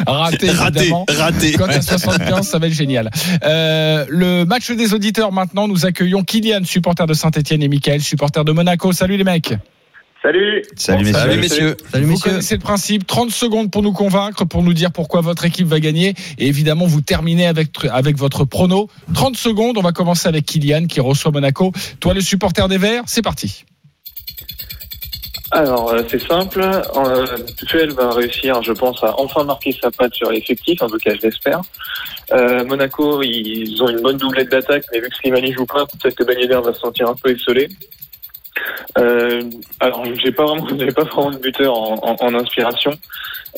[0.08, 1.52] Raté, Raté, raté.
[1.54, 3.10] Quand à 75, ça va être génial.
[3.44, 8.44] Euh, le match des auditeurs maintenant, nous accueillons Kylian, supporter de Saint-Etienne, et Michael, supporter
[8.44, 8.92] de Monaco.
[8.92, 9.54] Salut les mecs.
[10.22, 11.20] Salut Salut, messieurs.
[11.20, 11.78] Salut messieurs.
[11.92, 12.30] Salut Vous messieurs.
[12.30, 15.80] connaissez le principe, 30 secondes pour nous convaincre, pour nous dire pourquoi votre équipe va
[15.80, 16.14] gagner.
[16.38, 18.88] Et évidemment, vous terminez avec, avec votre prono.
[19.16, 21.72] 30 secondes, on va commencer avec Kylian qui reçoit Monaco.
[22.00, 23.66] Toi, le supporter des Verts, c'est parti.
[25.54, 26.62] Alors, euh, c'est simple.
[26.62, 27.26] Euh,
[27.58, 31.14] Tuchel va réussir, je pense, à enfin marquer sa patte sur l'effectif, en tout cas,
[31.16, 31.60] je l'espère.
[32.32, 36.16] Euh, Monaco, ils ont une bonne doublette d'attaque, mais vu que Slimani joue pas, peut-être
[36.16, 37.68] que Yedder va se sentir un peu esselé.
[38.98, 39.42] Euh,
[39.82, 42.92] alors, j'ai pas vraiment, j'ai pas vraiment de buteur en, en- en inspiration.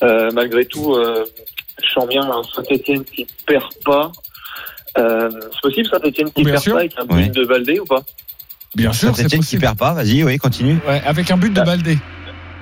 [0.02, 1.24] Euh, malgré tout, euh,
[1.84, 4.12] je sens bien un Saint-Etienne qui perd pas.
[4.98, 6.74] Euh, c'est possible Saint-Etienne qui Bien perd sûr.
[6.74, 7.30] pas avec un but Oui.
[7.30, 8.02] de Valdé ou pas?
[8.76, 9.62] Bien sûr, c'est Saint-Etienne qui possible.
[9.62, 10.80] perd pas, vas-y, oui, continue.
[10.88, 12.00] Ouais, avec un but de Baldé.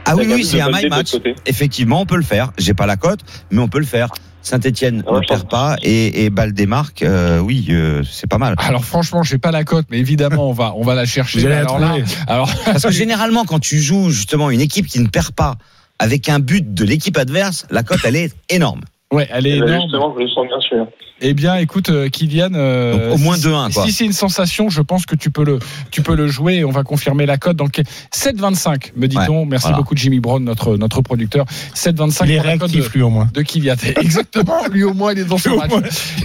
[0.06, 1.16] Ah oui, oui, c'est un my match.
[1.46, 2.52] Effectivement, on peut le faire.
[2.58, 3.22] J'ai pas la cote,
[3.52, 4.10] mais on peut le faire.
[4.44, 8.56] Saint-Etienne Ouais, ne perd pas et, et Baldé marque, euh, oui, euh, c'est pas mal.
[8.58, 11.42] Alors franchement, j'ai pas la cote, mais évidemment, on va, on va la chercher.
[11.42, 11.94] La alors là,
[12.28, 15.58] alors Parce que généralement, quand tu joues justement une équipe qui ne perd pas
[16.00, 18.82] avec un but de l'équipe adverse, la cote elle est énorme.
[19.12, 19.82] Ouais, elle est Eh ben, énorme.
[19.84, 20.88] Justement, je le sens bien sûr.
[21.24, 23.86] Eh bien, écoute, euh, Kylian, euh, Donc, au moins si- 2-1, quoi.
[23.86, 25.60] Si c'est une sensation, je pense que tu peux le,
[25.92, 26.56] tu peux le jouer.
[26.56, 27.58] et On va confirmer la cote.
[27.58, 27.80] Donc
[28.12, 29.46] 7,25 me dit-on.
[29.46, 29.78] Merci voilà.
[29.78, 31.46] beaucoup Jimmy Brown, notre notre producteur.
[31.76, 33.28] 7,25 Il est cote de, réactif, lui, au moins.
[33.34, 33.76] de Kylian.
[34.02, 34.66] Exactement.
[34.72, 35.70] Lui au moins, il est dans son match.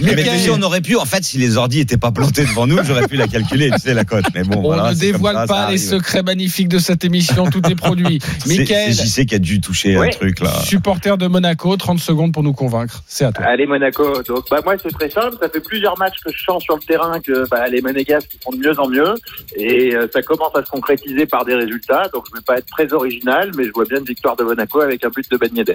[0.01, 2.79] Mais, si on aurait pu, en fait, si les ordis étaient pas plantés devant nous,
[2.83, 4.25] j'aurais pu la calculer, tu sais, la cote.
[4.33, 7.45] Mais bon, on voilà, ne dévoile ça, ça pas les secrets magnifiques de cette émission.
[7.51, 8.19] Tout est produit.
[8.39, 10.51] C'est Michael, c'est JC qui a dû toucher un truc là.
[10.63, 12.76] supporter de Monaco, 30 secondes pour nous convaincre.
[13.07, 13.45] C'est à toi.
[13.45, 14.21] Allez Monaco.
[14.23, 15.35] Donc bah moi c'est très simple.
[15.41, 18.51] Ça fait plusieurs matchs que je sens sur le terrain que bah, les Monégasques font
[18.51, 19.13] de mieux en mieux
[19.55, 22.07] et euh, ça commence à se concrétiser par des résultats.
[22.13, 24.81] Donc je vais pas être très original, mais je vois bien une victoire de Monaco
[24.81, 25.73] avec un but de Ben Yedder.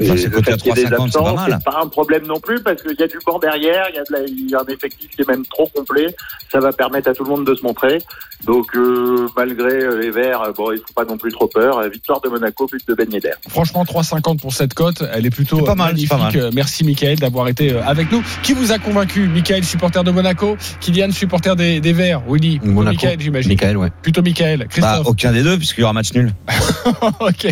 [0.00, 2.60] Enfin, c'est le fait qu'il y ait des 3,50, c'est pas un problème non plus
[2.62, 4.60] parce qu'il y a du banc derrière, il y a, de la- il y a
[4.60, 6.14] un effectif qui est même trop complet.
[6.52, 7.98] Ça va permettre à tout le monde de se montrer.
[8.44, 11.82] Donc euh, malgré euh, les Verts, bon ils font pas non plus trop peur.
[11.90, 13.32] Victoire de Monaco, but de Ben Yedder.
[13.48, 16.10] Franchement, 3,50 pour cette cote, elle est plutôt pas mal, magnifique.
[16.10, 16.32] pas mal.
[16.38, 18.22] Euh, Merci Michael d'avoir été euh, avec nous.
[18.42, 19.28] Qui vous a convaincu?
[19.28, 22.94] Michael, supporter de Monaco Kylian, supporter des, des Verts Willy Plutôt Monaco.
[22.96, 23.48] Michael, j'imagine.
[23.50, 23.88] Michael, ouais.
[24.02, 24.58] Plutôt Michael.
[24.60, 25.06] Bah, Christophe.
[25.06, 26.32] aucun des deux, puisqu'il y aura match nul.
[27.20, 27.48] ok,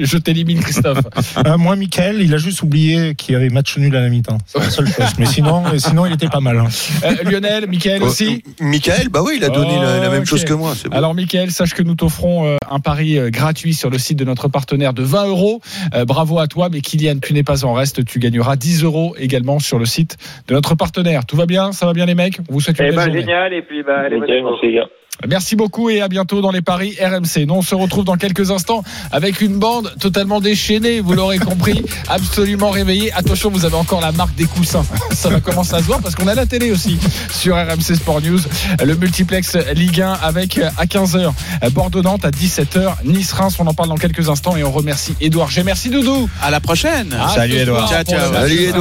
[0.00, 1.00] je t'élimine Christophe.
[1.46, 4.38] Euh, moi, Michael, il a juste oublié qu'il y avait match nul à la mi-temps.
[4.46, 5.06] C'est la seule chose.
[5.18, 6.58] Mais sinon, sinon, il était pas mal.
[6.58, 6.66] hein.
[7.04, 8.42] Euh, Lionel, Michael aussi?
[8.60, 10.74] Euh, Michael, bah oui, il a donné la, la même chose que moi.
[10.84, 10.96] bon.
[10.96, 14.92] Alors Michael, sache que nous t'offrons un pari gratuit sur le site de notre partenaire
[14.92, 15.60] de 20 euros.
[15.94, 19.14] Euh, bravo à toi, mais Kylian, tu n'es pas en reste, tu gagneras 10 euros
[19.18, 20.16] également sur le site
[20.48, 21.26] de notre partenaire.
[21.26, 21.72] Tout va bien?
[21.72, 22.38] Ça va bien les mecs?
[22.48, 23.20] On vous souhaite une Eh belle ben journée.
[23.20, 24.86] génial et puis bah allez gars.
[25.28, 27.46] Merci beaucoup et à bientôt dans les paris RMC.
[27.46, 31.84] Nous on se retrouve dans quelques instants avec une bande totalement déchaînée, vous l'aurez compris,
[32.08, 33.12] absolument réveillée.
[33.12, 34.84] Attention, vous avez encore la marque des coussins.
[35.12, 36.98] Ça va commencer à se voir parce qu'on a la télé aussi
[37.30, 38.40] sur RMC Sport News.
[38.84, 41.32] Le multiplex Ligue 1 avec à 15h
[41.72, 43.56] Bordeaux-Nantes, à 17h Nice-Reims.
[43.58, 45.62] On en parle dans quelques instants et on remercie Édouard G.
[45.62, 46.28] Merci Doudou.
[46.42, 47.12] À la prochaine.
[47.12, 48.32] À Salut, soir Ciao, ciao.
[48.32, 48.72] Salut.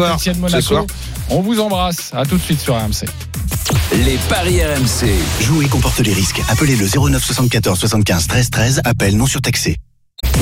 [0.49, 0.85] Ce soir.
[1.31, 2.11] On vous embrasse.
[2.13, 3.05] À tout de suite sur RMC.
[4.05, 5.09] Les paris RMC.
[5.41, 6.41] Jouer comporte les risques.
[6.49, 8.81] Appelez le 09 74 75 13 13.
[8.85, 9.77] Appel non surtaxé.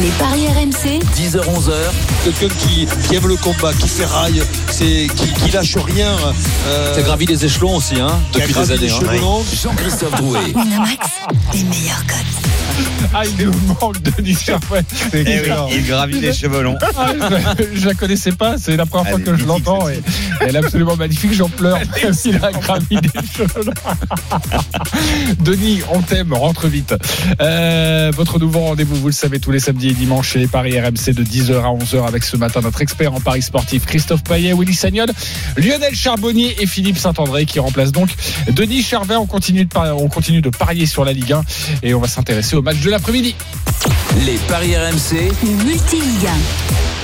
[0.01, 1.71] Les paris RMC, 10h-11h.
[2.25, 6.15] quelqu'un qui, qui aime le combat, qui ferraille, c'est, qui, qui lâche rien.
[6.67, 8.89] Euh, T'as gravi les échelons aussi, hein, qui a depuis des années.
[8.91, 9.43] hein.
[9.63, 10.39] Jean-Christophe Drouet.
[10.53, 11.07] Winamax,
[11.53, 12.58] les meilleurs codes.
[13.11, 13.51] Ah, il nous
[13.81, 14.83] manque Denis Charvet.
[15.13, 16.77] Eh oui, il gravit les cheveux longs.
[16.95, 17.11] Ah,
[17.73, 19.99] je, je la connaissais pas, c'est la première fois que je l'entends et
[20.41, 21.79] elle est absolument magnifique, j'en pleure
[22.13, 23.71] s'il a gravi des cheveux.
[25.41, 26.93] Denis, on t'aime, rentre vite.
[27.41, 30.79] Euh, votre nouveau rendez-vous, vous le savez, tous les samedis et dimanches chez les Paris
[30.79, 34.53] RMC de 10h à 11h avec ce matin notre expert en Paris sportif Christophe Payet,
[34.53, 35.07] Willy Sagnol,
[35.57, 38.09] Lionel Charbonnier et Philippe Saint-André qui remplacent donc
[38.51, 39.15] Denis Charvet.
[39.15, 41.41] On continue de, par- on continue de parier sur la Ligue 1
[41.83, 43.35] et on va s'intéresser au match de l'après-midi.
[44.25, 45.31] Les paris RMC.
[45.43, 46.29] Le multi-Ligue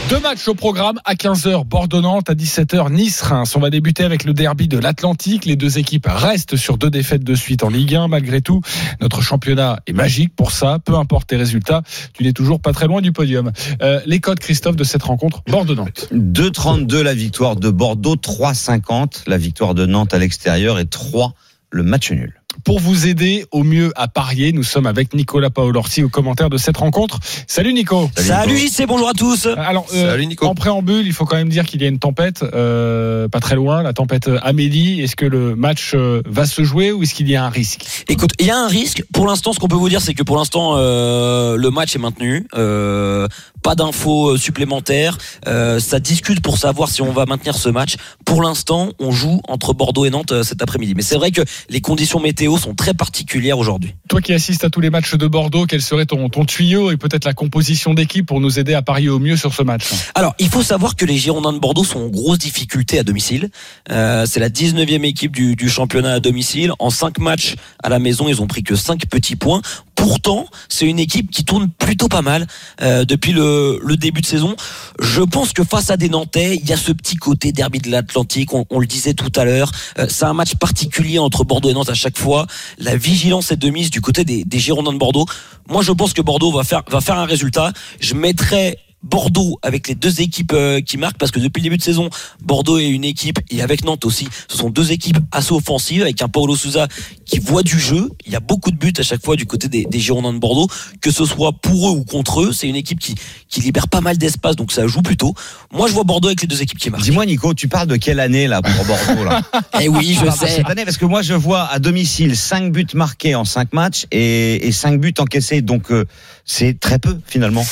[0.10, 3.56] Deux matchs au programme à 15h Bordeaux-Nantes, à 17h Nice-Reims.
[3.56, 5.46] On va débuter avec le derby de l'Atlantique.
[5.46, 8.10] Les deux équipes restent sur deux défaites de suite en Ligue 1.
[8.10, 8.60] Malgré tout,
[9.00, 10.80] notre championnat est magique pour ça.
[10.84, 13.54] Peu importe tes résultats, tu n'es toujours pas très loin du podium.
[13.82, 16.10] Euh, les codes, Christophe, de cette rencontre Bordeaux-Nantes.
[16.12, 21.34] 2,32 la victoire de Bordeaux, 3,50 la victoire de Nantes à l'extérieur et 3
[21.72, 22.42] le match nul.
[22.64, 26.58] Pour vous aider au mieux à parier, nous sommes avec Nicolas Paolorsi au commentaire de
[26.58, 27.20] cette rencontre.
[27.48, 28.10] Salut Nico.
[28.18, 29.48] Salut JC, bonjour à tous.
[29.58, 30.46] Alors, euh, Salut, Nico.
[30.46, 33.56] en préambule, il faut quand même dire qu'il y a une tempête, euh, pas très
[33.56, 35.02] loin, la tempête Amélie.
[35.02, 37.86] Est-ce que le match euh, va se jouer ou est-ce qu'il y a un risque?
[38.08, 39.04] Écoute, il y a un risque.
[39.14, 42.00] Pour l'instant, ce qu'on peut vous dire, c'est que pour l'instant, euh, le match est
[42.00, 42.48] maintenu.
[42.56, 43.28] Euh,
[43.64, 45.18] pas d'infos supplémentaires.
[45.48, 47.96] Euh, ça discute pour savoir si on va maintenir ce match.
[48.24, 50.94] Pour l'instant, on joue entre Bordeaux et Nantes euh, cet après-midi.
[50.96, 53.96] Mais c'est vrai que les conditions météo météos sont très particulières aujourd'hui.
[54.08, 56.98] Toi qui assistes à tous les matchs de Bordeaux, quel serait ton, ton tuyau et
[56.98, 59.86] peut-être la composition d'équipe pour nous aider à parier au mieux sur ce match?
[60.14, 63.50] Alors, il faut savoir que les Girondins de Bordeaux sont en grosse difficulté à domicile.
[63.90, 66.72] Euh, c'est la 19e équipe du, du championnat à domicile.
[66.78, 69.62] En 5 matchs à la maison, ils ont pris que 5 petits points.
[69.96, 72.46] Pourtant, c'est une équipe qui tourne plutôt pas mal
[72.82, 74.56] euh, depuis le, le début de saison.
[75.00, 77.90] Je pense que face à des Nantais, il y a ce petit côté derby de
[77.90, 78.54] l'Atlantique.
[78.54, 79.72] On, on le disait tout à l'heure.
[79.98, 82.35] Euh, c'est un match particulier entre Bordeaux et Nantes à chaque fois.
[82.78, 85.26] La vigilance est de mise du côté des, Girondins de Bordeaux.
[85.68, 87.72] Moi, je pense que Bordeaux va faire va faire un résultat.
[88.00, 91.78] Je mettrai Bordeaux avec les deux équipes euh, qui marquent parce que depuis le début
[91.78, 92.10] de saison,
[92.42, 96.22] Bordeaux est une équipe et avec Nantes aussi, ce sont deux équipes assez offensives avec
[96.22, 96.88] un Paulo Souza
[97.26, 98.10] qui voit du jeu.
[98.26, 100.40] Il y a beaucoup de buts à chaque fois du côté des, des Girondins de
[100.40, 100.68] Bordeaux,
[101.02, 102.52] que ce soit pour eux ou contre eux.
[102.52, 103.16] C'est une équipe qui,
[103.48, 105.36] qui libère pas mal d'espace, donc ça joue plutôt.
[105.72, 107.04] Moi, je vois Bordeaux avec les deux équipes qui marquent.
[107.04, 109.42] Dis-moi, Nico, tu parles de quelle année là pour Bordeaux là
[109.82, 110.48] Eh oui, je sais.
[110.48, 114.06] Cette année, parce que moi, je vois à domicile 5 buts marqués en 5 matchs
[114.12, 116.06] et, et 5 buts encaissés, donc euh,
[116.46, 117.66] c'est très peu finalement.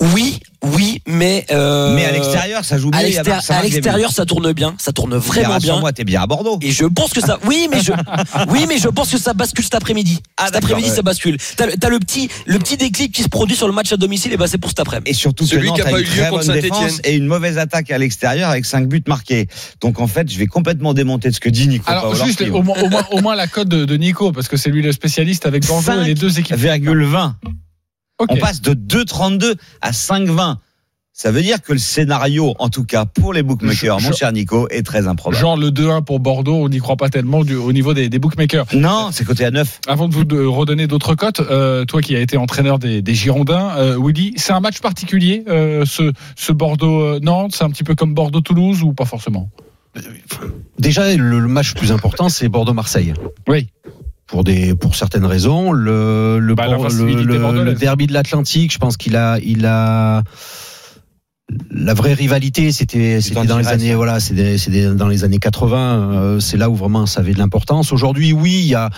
[0.00, 3.18] Oui, oui, mais euh, Mais à l'extérieur, ça joue Marseille,
[3.48, 5.78] à l'extérieur, ça tourne bien, ça tourne vraiment bien.
[5.78, 6.58] Moi, t'es bien à Bordeaux.
[6.62, 7.92] Et je pense que ça, oui, mais je,
[8.48, 10.20] oui, mais je pense que ça bascule cet après-midi.
[10.36, 10.96] Ah, cet après-midi, ouais.
[10.96, 11.36] ça bascule.
[11.56, 14.36] T'as, le petit, le petit déclic qui se produit sur le match à domicile, et
[14.36, 15.10] ben c'est pour cet après-midi.
[15.10, 16.72] Et surtout Celui qui a a pas eu lieu contre bonne Saint-Étienne.
[16.72, 19.48] défense et une mauvaise attaque à l'extérieur avec 5 buts marqués.
[19.80, 21.84] Donc en fait, je vais complètement démonter ce que dit Nico.
[21.90, 24.56] Alors juste au moins, au moins, au moins la cote de, de Nico parce que
[24.56, 26.56] c'est lui le spécialiste avec Bordeaux et les deux équipes.
[26.56, 27.32] 5,20.
[28.18, 30.56] On passe de 2,32 à 5,20.
[31.12, 34.16] Ça veut dire que le scénario, en tout cas pour les bookmakers, Je- mon je-
[34.16, 35.40] cher Nico, est très improbable.
[35.40, 38.20] Genre le 2-1 pour Bordeaux, on n'y croit pas tellement du, au niveau des, des
[38.20, 38.66] bookmakers.
[38.72, 39.80] Non, c'est côté à 9.
[39.88, 43.14] Avant de vous de redonner d'autres cotes, euh, toi qui as été entraîneur des, des
[43.16, 47.96] Girondins, euh, Willy, c'est un match particulier, euh, ce, ce Bordeaux-Nantes, c'est un petit peu
[47.96, 49.50] comme Bordeaux-Toulouse ou pas forcément?
[50.78, 53.14] Déjà, le, le match le plus important, c'est Bordeaux-Marseille.
[53.48, 53.68] Oui.
[54.28, 56.64] Pour des, pour certaines raisons, le le, Bah,
[57.24, 57.38] le, le-
[57.80, 60.22] derby de l'Atlantique, je pense qu'il a, il a
[61.70, 65.24] la vraie rivalité, c'était c'était dans les années voilà, c'est des- c'est des- dans les
[65.24, 66.12] années 80.
[66.12, 67.90] euh, c'est là où vraiment ça avait de l'importance.
[67.92, 68.90] Aujourd'hui, oui, il y a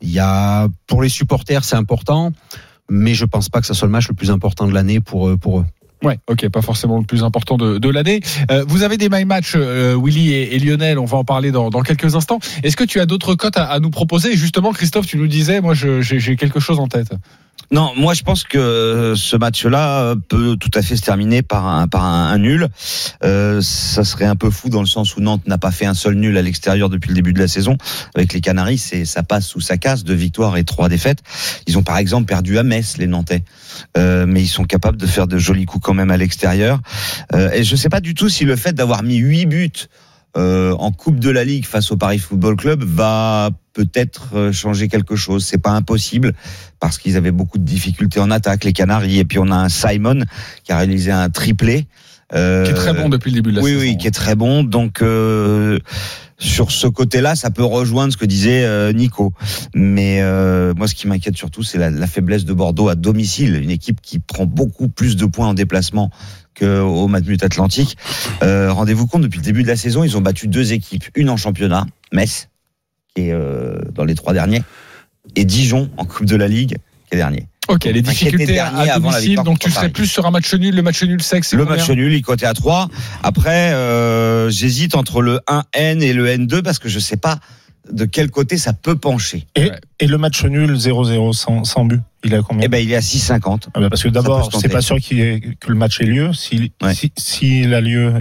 [0.00, 2.32] il y a pour les supporters, c'est important,
[2.90, 5.28] mais je pense pas que ça soit le match le plus important de l'année pour
[5.28, 5.64] eux- pour eux.
[6.02, 8.20] Ouais, ok, pas forcément le plus important de, l'année.
[8.50, 11.70] Euh, vous avez des my match, euh, Willy et, Lionel, on va en parler dans,
[11.82, 12.38] quelques instants.
[12.62, 14.36] Est-ce que tu as d'autres cotes à, nous proposer?
[14.36, 17.12] Justement, Christophe, tu nous disais, moi j'ai quelque chose en tête.
[17.72, 21.40] Non, moi je pense que euh, ce match-là euh, peut tout à fait se terminer
[21.40, 22.68] par un, par un, nul.
[23.24, 25.94] Euh, ça serait un peu fou dans le sens où Nantes n'a pas fait un
[25.94, 27.78] seul nul à l'extérieur depuis le début de la saison.
[28.14, 31.20] Avec les Canaries, c'est ça passe ou ça casse, deux victoires et trois défaites.
[31.66, 33.42] Ils ont par exemple perdu à Metz, les Nantais,
[33.96, 36.80] Euh, mais ils sont capables de faire de jolis coups quand même à l'extérieur.
[37.34, 39.88] Euh, et je sais pas du tout si le fait d'avoir mis huit buts
[40.36, 44.88] euh, en Coupe de la Ligue face au Paris Football Club va peut-être euh, changer
[44.88, 45.44] quelque chose.
[45.44, 46.32] C'est pas impossible
[46.80, 49.18] parce qu'ils avaient beaucoup de difficultés en attaque, les Canaries.
[49.18, 50.20] Et puis on a un Simon
[50.64, 51.86] qui a réalisé un triplé.
[52.34, 53.80] euh, Qui est très bon depuis le début de la oui, saison.
[53.82, 54.62] oui, qui est très bon.
[54.64, 55.78] Donc euh,
[56.38, 59.32] sur ce côté-là, ça peut rejoindre ce que disait euh, Nico.
[59.74, 60.20] Mais
[60.74, 64.00] moi, ce qui m'inquiète surtout, c'est la, la faiblesse de Bordeaux à domicile, une équipe
[64.02, 66.10] qui prend beaucoup plus de points en déplacement
[66.58, 67.96] qu'au Matmut Atlantique.
[68.42, 71.36] Rendez-vous compte, depuis le début de la saison, ils ont battu deux équipes, une en
[71.36, 72.48] championnat, Metz,
[73.14, 74.62] qui est euh, dans les trois derniers,
[75.36, 76.76] et Dijon en Coupe de la Ligue,
[77.08, 77.46] qui est dernier.
[77.68, 80.52] Ok, les difficultés à, avant la domicile, victoire donc tu serais plus sur un match
[80.52, 82.88] nul, le match nul c'est Le match nul, il coté à 3.
[83.22, 87.38] Après, euh, j'hésite entre le 1N et le N2 parce que je sais pas
[87.92, 89.44] de quel côté ça peut pencher.
[89.56, 89.80] Et, Ouais.
[90.00, 92.64] et le match nul 0-0 sans, sans but, il est à combien?
[92.64, 93.68] Eh ben, il est à 6,50.
[93.74, 96.32] Ah bah parce que d'abord, c'est pas sûr ait- que le match ait lieu.
[96.32, 96.94] Si, Ouais.
[96.94, 98.12] si, s'il a lieu,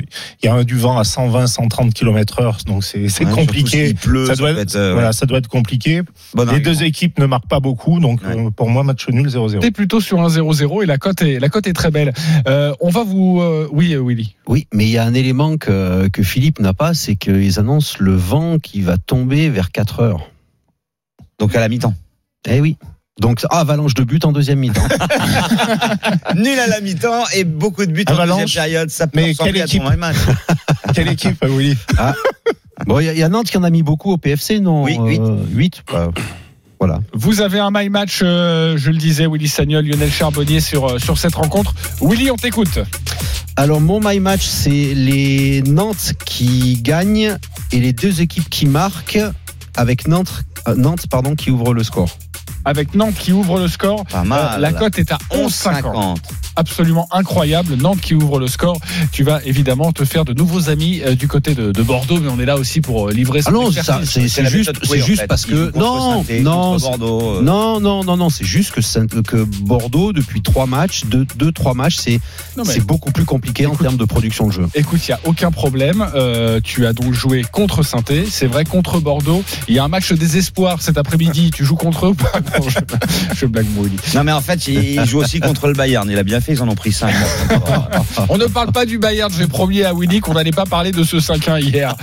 [0.41, 3.87] il y a un du vent à 120, 130 km heure, donc c'est, Ouais, compliqué.
[3.87, 5.13] s'il pleut, ça, ça doit être, euh, voilà, ouais.
[5.13, 6.01] ça doit être compliqué.
[6.33, 8.35] Bon Les deux équipes ne marquent pas beaucoup, donc Ouais.
[8.37, 9.59] euh, pour moi, match nul 0-0.
[9.61, 12.13] T'es plutôt sur un 0-0 et la cote est, la cote est très belle.
[12.47, 14.35] Euh, on va vous, euh, oui, Willy.
[14.47, 17.97] Oui, mais il y a un élément que, que Philippe n'a pas, c'est qu'ils annoncent
[17.99, 20.29] le vent qui va tomber vers 4 heures.
[21.39, 21.93] Donc à la mi-temps.
[22.47, 22.77] Eh oui.
[23.19, 24.81] Donc, ah, avalanche de but en deuxième mi-temps.
[26.35, 28.41] Nul à la mi-temps et beaucoup de buts en Avalanche.
[28.43, 28.89] deuxième période.
[28.89, 30.15] Ça peut Mais quelle équipe match.
[30.95, 31.77] Quelle équipe, Willy
[32.85, 34.59] bon, il y, a- il y a Nantes qui en a mis beaucoup au PFC,
[34.59, 35.21] non Oui, huit.
[35.53, 35.83] 8
[36.79, 36.99] Voilà.
[37.13, 40.99] Vous avez un my match, euh, je le disais, Willy Sagnol, Lionel Charbonnier sur, euh,
[40.99, 41.73] sur cette rencontre.
[42.01, 42.79] Willy, on t'écoute.
[43.55, 47.37] Alors, mon my match, c'est les Nantes qui gagnent
[47.71, 49.19] et les deux équipes qui marquent
[49.75, 52.09] avec Nantes, euh, qui ouvre le score.
[52.65, 54.05] Avec Nantes qui ouvre le score.
[54.05, 54.53] Pas mal.
[54.53, 55.81] Euh, la cote est à 11,50.
[55.81, 56.17] 11,50.
[56.55, 57.75] absolument incroyable.
[57.75, 58.77] Nantes qui ouvre le score.
[59.11, 62.29] Tu vas évidemment te faire de nouveaux amis euh, du côté de, de Bordeaux, mais
[62.29, 65.25] on est là aussi pour euh, livrer Ah son non, ça, c'est juste, c'est juste
[65.27, 66.77] parce que non, non,
[67.41, 71.73] non, non, non, non, c'est juste que, que Bordeaux depuis trois matchs, deux, deux trois
[71.73, 72.19] matchs, c'est
[72.85, 74.67] beaucoup plus compliqué en termes de production de jeu.
[74.75, 76.05] Écoute, il n'y a aucun problème.
[76.15, 79.43] Euh, tu as donc joué contre saint c'est vrai, contre Bordeaux.
[79.67, 81.51] Il y a un match de désespoir cet après-midi.
[81.53, 82.31] Tu joues contre eux ou pas?
[82.39, 82.50] Non,
[83.35, 83.95] je, blague, Mouli.
[84.15, 86.09] Non, mais en fait, il joue aussi contre le Bayern.
[86.09, 87.13] Il a bien fait, ils en ont pris 5.
[88.29, 89.31] On ne parle pas du Bayern.
[89.37, 91.95] J'ai promis à Willy qu'on n'allait pas parler de ce 5-1 hier.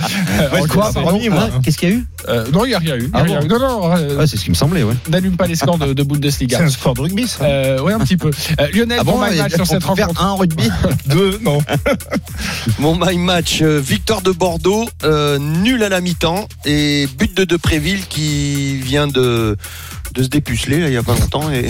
[0.53, 2.05] Ouais, En quoi, hein, Qu'est-ce qu'il y a eu?
[2.27, 3.03] Euh, Non, il n'y a rien eu.
[3.03, 3.49] Il y a Ah rien bon eu.
[3.49, 4.93] Non, non, euh, Ouais, c'est ce qui me semblait, ouais.
[5.09, 6.57] n'allume pas les scores de, de Bundesliga.
[6.57, 8.31] C'est un sport de rugby, ça Euh, ouais, un petit peu.
[8.59, 10.23] Euh, Lionel, Ah bon, my a- match sur on cette rencontre.
[10.23, 10.69] un rugby
[11.07, 11.59] Deux, non.
[12.79, 17.43] Mon my match, euh, victoire de Bordeaux, euh, nul à la mi-temps et but de
[17.45, 19.57] Depréville qui vient de
[20.19, 21.69] de se dépuceler là, il y a pas longtemps et,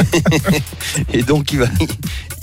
[1.14, 1.68] et donc il va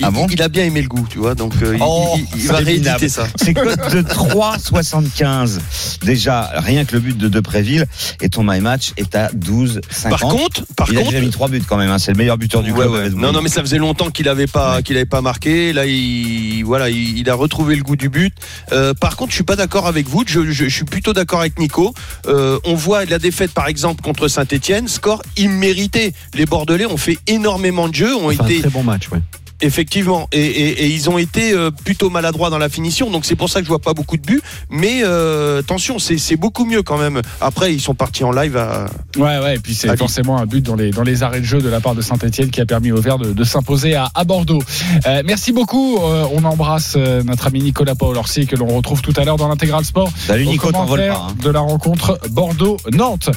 [0.02, 2.26] Ah bon il a bien aimé le goût tu vois donc euh, il- Oh, il,
[2.40, 5.58] il va c'est rééditer ça C'est cote de 3,75.
[6.04, 7.86] Déjà, rien que le but de Depréville.
[8.20, 10.08] Et ton my match est à 12,50.
[10.10, 11.90] par contre par il a contre déjà mis 3 buts quand même.
[11.90, 11.98] hein.
[11.98, 12.92] C'est le meilleur buteur du Ouais, club.
[12.92, 13.10] ouais.
[13.10, 15.72] Non, non, mais ça faisait longtemps qu'il avait pas, qu'il avait pas marqué.
[15.72, 18.34] Là, il, voilà, il, il a retrouvé le goût du but.
[18.72, 20.24] Euh, par contre, je suis pas d'accord avec vous.
[20.26, 21.94] Je, je, je suis plutôt d'accord avec Nico.
[22.26, 26.12] Euh, on voit la défaite, par exemple, contre Saint-Etienne, score immérité.
[26.34, 29.20] Les Bordelais ont fait énormément de jeux, ont Enfin, un été très bon match, ouais.
[29.62, 33.36] Effectivement, et, et- et ils ont été euh, plutôt maladroits dans la finition, donc c'est
[33.36, 34.42] pour ça que je vois pas beaucoup de buts.
[34.70, 37.22] Mais euh, attention, c'est c'est beaucoup mieux quand même.
[37.40, 38.86] Après, ils sont partis en live à.
[39.16, 41.60] Ouais, ouais, et puis c'est forcément un but dans les, dans les arrêts de jeu
[41.62, 44.24] de la part de Saint-Etienne qui a permis au Vert de, de s'imposer à, à
[44.24, 44.62] Bordeaux.
[45.06, 45.98] Euh, merci beaucoup.
[46.02, 49.48] Euh, on embrasse euh, notre ami Nicolas Paul-Orsi que l'on retrouve tout à l'heure dans
[49.48, 50.10] l'intégral sport.
[50.18, 51.28] Salut Nico, pas.
[51.30, 51.34] hein.
[51.42, 53.30] de la rencontre Bordeaux-Nantes.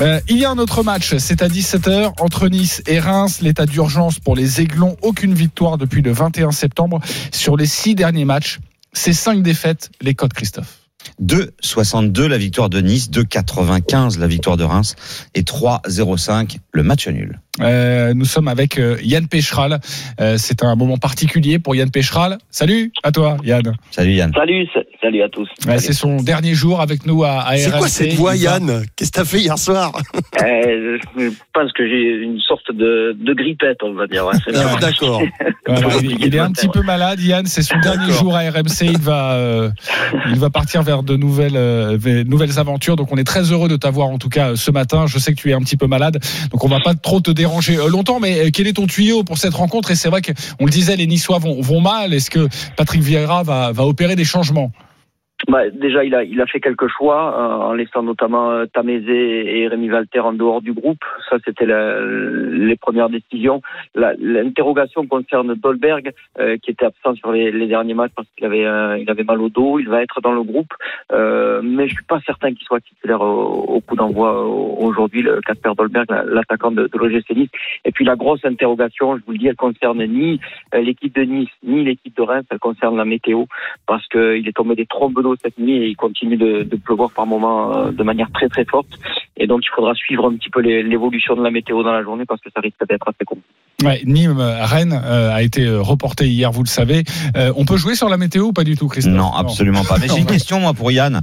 [0.00, 3.40] Euh, il y a un autre match, c'est à 17h entre Nice et Reims.
[3.40, 7.00] L'état d'urgence pour les Aiglons, aucune victoire depuis le 21 septembre
[7.32, 8.58] sur les six derniers matchs.
[8.92, 10.80] C'est cinq défaites, les codes Christophe.
[11.22, 14.96] 2,62 la victoire de Nice, 2,95 la victoire de Reims
[15.34, 17.40] et 3,05 le match nul.
[17.60, 19.78] Euh, nous sommes avec euh, Yann Pécheral.
[20.20, 22.38] Euh, c'est un moment particulier pour Yann Pécheral.
[22.50, 23.74] Salut à toi, Yann.
[23.92, 24.32] Salut Yann.
[24.34, 25.48] Salut, sa- salut à tous.
[25.66, 27.88] Ouais, c'est son dernier jour avec nous à, à C'est quoi RMC.
[27.88, 28.82] cette voix, Yann?
[28.96, 29.92] Qu'est-ce que t'as fait hier soir?
[30.42, 34.26] Euh, je pense que j'ai une sorte de, de grippette, on va dire.
[34.26, 34.34] ouais.
[34.54, 34.76] Ah.
[34.80, 35.22] D'accord.
[35.66, 37.46] Voilà, il, il est un petit peu malade, Yann.
[37.46, 38.82] C'est son dernier jour à RMC.
[38.82, 39.70] Il va, euh,
[40.28, 42.96] il va partir vers de nouvelles, euh, vers nouvelles aventures.
[42.96, 45.06] Donc, on est très heureux de t'avoir en tout cas ce matin.
[45.06, 46.18] Je sais que tu es un petit peu malade,
[46.50, 48.20] donc on va pas trop te déranger euh, longtemps.
[48.20, 49.90] Mais euh, quel est ton tuyau pour cette rencontre?
[49.90, 52.14] Et c'est vrai qu'on le disait, les Niçois vont, mal.
[52.14, 54.72] Est-ce que Patrick Vieira va opérer des changements?
[55.48, 59.58] Bah, déjà, il a, il a fait quelques choix, euh, en laissant notamment euh, Tamézé
[59.60, 61.04] et Rémi Walter en dehors du groupe.
[61.28, 63.60] Ça, c'était les premières décisions.
[63.94, 68.64] L'interrogation concerne Dolberg, euh, qui était absent sur les, les derniers matchs parce qu'il avait,
[68.64, 69.78] euh, il avait mal au dos.
[69.78, 70.72] Il va être dans le groupe,
[71.12, 75.20] euh, mais je suis pas certain qu'il soit titulaire au, au coup d'envoi euh, aujourd'hui,
[75.22, 77.50] le Casper Dolberg, la- l'attaquant de, de l'OGC Nice.
[77.84, 80.40] Et puis la grosse interrogation, je vous le dis, elle concerne ni
[80.72, 83.44] l'équipe de Nice, ni l'équipe de Reims, elle concerne la météo,
[83.86, 87.10] parce qu'il est tombé des trombes d'eau cette nuit et il continue de, de pleuvoir
[87.10, 88.88] par moments euh, de manière très très forte.
[89.36, 92.24] Et donc il faudra suivre un petit peu l'évolution de la météo dans la journée
[92.26, 93.48] parce que ça risque d'être assez compliqué.
[93.82, 97.02] Ouais, Nîmes, Rennes euh, a été euh, reporté hier, vous le savez.
[97.36, 99.12] Euh, on peut jouer sur la météo ou pas du tout, Christophe?
[99.12, 99.98] Non, absolument pas.
[99.98, 101.20] Mais j'ai une question moi pour Yann.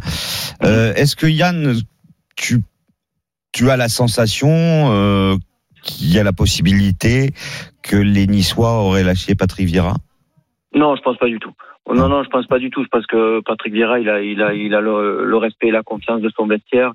[0.64, 1.76] Euh, Est-ce que Yann,
[2.36, 2.62] tu,
[3.54, 5.38] tu as la sensation euh,
[5.82, 7.34] qu'il y a la possibilité
[7.82, 9.96] que les Niçois auraient lâché Patrick Vieira?
[10.76, 11.54] Non, je pense pas du tout.
[11.90, 12.84] Non, non, je pense pas du tout.
[12.84, 15.72] Je pense que Patrick Vieira, il a, il a, il a le, le respect et
[15.72, 16.94] la confiance de son vestiaire.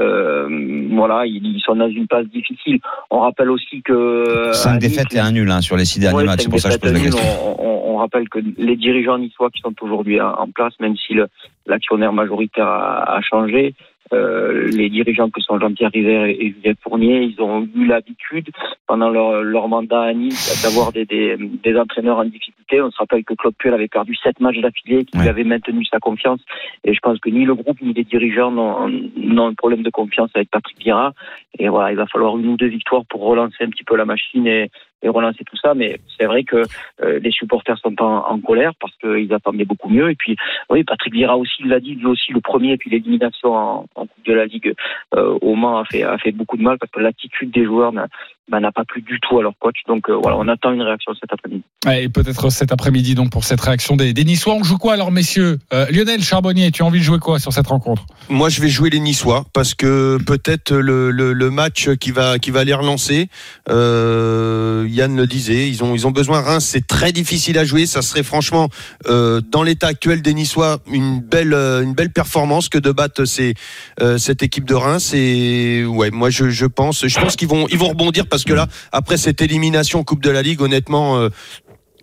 [0.00, 0.48] Euh,
[0.92, 2.78] voilà, ils, ils sont dans une passe difficile.
[3.10, 5.98] On rappelle aussi que 5 à Nice, défaites et un nul hein, sur les six
[5.98, 6.42] derniers Ouais, matchs.
[6.42, 7.22] C'est pour ça que je pose la question.
[7.58, 10.94] On, on- on rappelle que les dirigeants niçois qui sont aujourd'hui en en place, même
[10.96, 11.26] si le-
[11.66, 13.74] l'actionnaire majoritaire a, a changé,
[14.12, 18.48] euh, les dirigeants que sont Jean-Pierre River et, et Julien Fournier, ils ont eu l'habitude
[18.86, 22.80] pendant leur, leur mandat à Nice d'avoir des, des, des entraîneurs en difficulté.
[22.80, 25.28] On se rappelle que Claude Puel avait perdu sept matchs d'affilée, qu'il Ouais.
[25.28, 26.40] avait maintenu sa confiance.
[26.84, 29.90] Et je pense que ni le groupe ni les dirigeants n'ont n'ont un problème de
[29.90, 31.12] confiance avec Patrick Vieira.
[31.58, 34.04] Et voilà, il va falloir une ou deux victoires pour relancer un petit peu la
[34.04, 34.70] machine et,
[35.02, 35.74] et relancer tout ça.
[35.74, 36.64] Mais c'est vrai que
[37.02, 40.10] euh, les supporters sont en, en colère parce qu'ils attendaient beaucoup mieux.
[40.10, 40.36] Et puis,
[40.70, 44.06] oui, Patrick Vieira aussi l'a dit, lui aussi le premier, et puis l'élimination en, en
[44.06, 44.74] Coupe de la Ligue
[45.14, 47.92] euh, au Mans a fait, a fait beaucoup de mal parce que l'attitude des joueurs
[47.92, 48.08] n'a
[48.50, 49.76] bah, n'a pas plu du tout à leur coach.
[49.86, 51.62] Donc euh, voilà, on attend une réaction cet après-midi.
[51.86, 54.54] Ouais, et peut-être cet après-midi donc pour cette réaction des, des Niçois.
[54.54, 55.58] On joue quoi alors messieurs?
[55.72, 58.06] Euh, Lionel Charbonnier, tu as envie de jouer quoi sur cette rencontre?
[58.28, 62.38] Moi, je vais jouer les Niçois parce que peut-être le, le, le match qui va
[62.38, 63.28] qui va les relancer.
[63.68, 66.40] Euh, Yann le disait, ils ont ils ont besoin.
[66.40, 67.86] Reims, c'est très difficile à jouer.
[67.86, 68.68] Ça serait franchement
[69.08, 73.54] euh, dans l'état actuel des Niçois une belle une belle performance que de battre ces,
[74.00, 75.12] euh, cette équipe de Reims.
[75.14, 78.52] Et ouais, moi je, je pense je pense qu'ils vont ils vont rebondir parce que
[78.52, 81.18] là après cette élimination Coupe de la Ligue, honnêtement.
[81.18, 81.28] euh,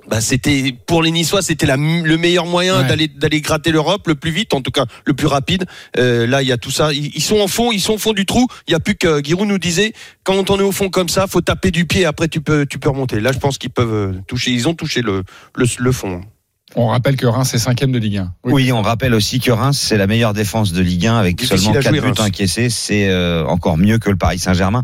[0.08, 2.88] bah, c'était pour les Niçois, c'était le meilleur moyen Ouais.
[2.88, 5.66] d'aller d'aller gratter l'Europe le plus vite, en tout cas le plus rapide.
[5.98, 6.94] Euh, là, il y a tout ça.
[6.94, 8.46] Ils, ils sont en fond, ils sont au fond du trou.
[8.68, 11.26] Il y a plus que Giroud nous disait quand on est au fond comme ça,
[11.26, 12.06] faut taper du pied.
[12.06, 13.20] Après, tu peux tu peux remonter.
[13.20, 14.52] Là, je pense qu'ils peuvent euh, toucher.
[14.52, 15.24] Ils ont touché le
[15.56, 16.22] le, le fond.
[16.78, 18.34] On rappelle que Reims est cinquième de Ligue 1.
[18.44, 18.72] Oui.
[18.74, 21.80] on rappelle aussi que Reims, c'est la meilleure défense de Ligue 1 avec Difficile seulement
[21.80, 22.20] à 4 jouer, buts Reims.
[22.28, 22.70] encaissés.
[22.70, 24.84] C'est euh, encore mieux que le Paris Saint-Germain.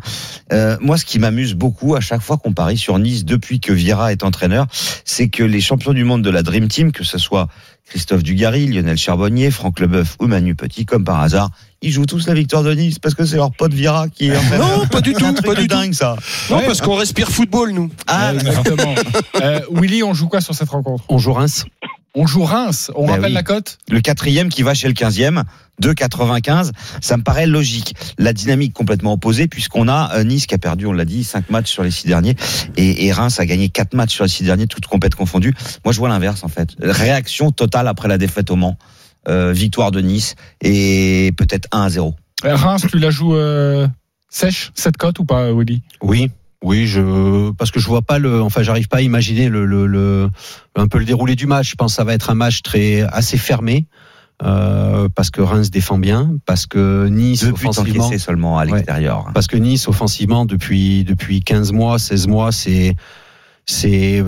[0.54, 3.74] Euh, moi, ce qui m'amuse beaucoup à chaque fois qu'on parie sur Nice depuis que
[3.74, 4.68] Vira est entraîneur,
[5.04, 7.50] c'est que les champions du monde de la Dream Team, que ce soit
[7.86, 11.50] Christophe Dugarry, Lionel Charbonnier, Franck Leboeuf ou Manu Petit, comme par hasard,
[11.82, 14.38] ils jouent tous la victoire de Nice parce que c'est leur pote Vira qui est
[14.38, 14.78] entraîneur.
[14.78, 15.76] Non, pas du tout, un truc pas du tout.
[15.76, 16.16] dingue, ça.
[16.50, 16.66] Non, Ouais.
[16.68, 17.90] parce qu'on respire football, nous.
[18.08, 18.96] Ah, exactement.
[19.42, 21.04] Euh, Willy, on joue quoi sur cette rencontre?
[21.10, 21.66] On joue Reims.
[22.14, 22.92] On joue Reims.
[22.96, 23.34] On Ben rappelle oui.
[23.34, 23.78] la cote?
[23.90, 25.44] Le quatrième qui va chez le quinzième,
[25.82, 27.96] 2,95, ça me paraît logique.
[28.18, 31.50] La dynamique complètement opposée puisqu'on a euh, Nice qui a perdu, on l'a dit, 5
[31.50, 32.36] matchs sur les 6 derniers
[32.76, 35.54] et, et Reims a gagné 4 matchs sur les 6 derniers, toutes compètes confondues.
[35.86, 36.76] Moi je vois l'inverse en fait.
[36.82, 38.78] Réaction totale après la défaite au Mans.
[39.28, 42.16] Euh, victoire de Nice et peut-être 1 à 0.
[42.44, 43.88] Euh, Reims, tu la joues euh,
[44.30, 45.84] sèche cette cote ou pas, Willy?
[46.02, 46.32] Oui.
[46.64, 49.88] Oui, je parce que je vois pas le, enfin, j'arrive pas à imaginer le, le,
[49.88, 50.30] le-
[50.76, 51.72] un peu le déroulé du match.
[51.72, 53.88] Je pense que ça va être un match très assez fermé
[54.44, 58.72] euh, parce que Reims défend bien, parce que Nice Deux offensivement, seulement à Ouais.
[58.74, 59.32] l'extérieur.
[59.34, 62.96] parce que Nice offensivement depuis depuis 15 mois, 16 mois, c'est
[63.66, 64.24] c'est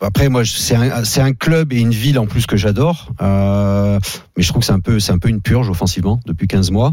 [0.00, 3.98] après moi c'est un un club et une ville en plus que j'adore, euh,
[4.36, 4.66] mais je trouve que
[5.00, 6.92] c'est un peu une purge offensivement depuis 15 mois.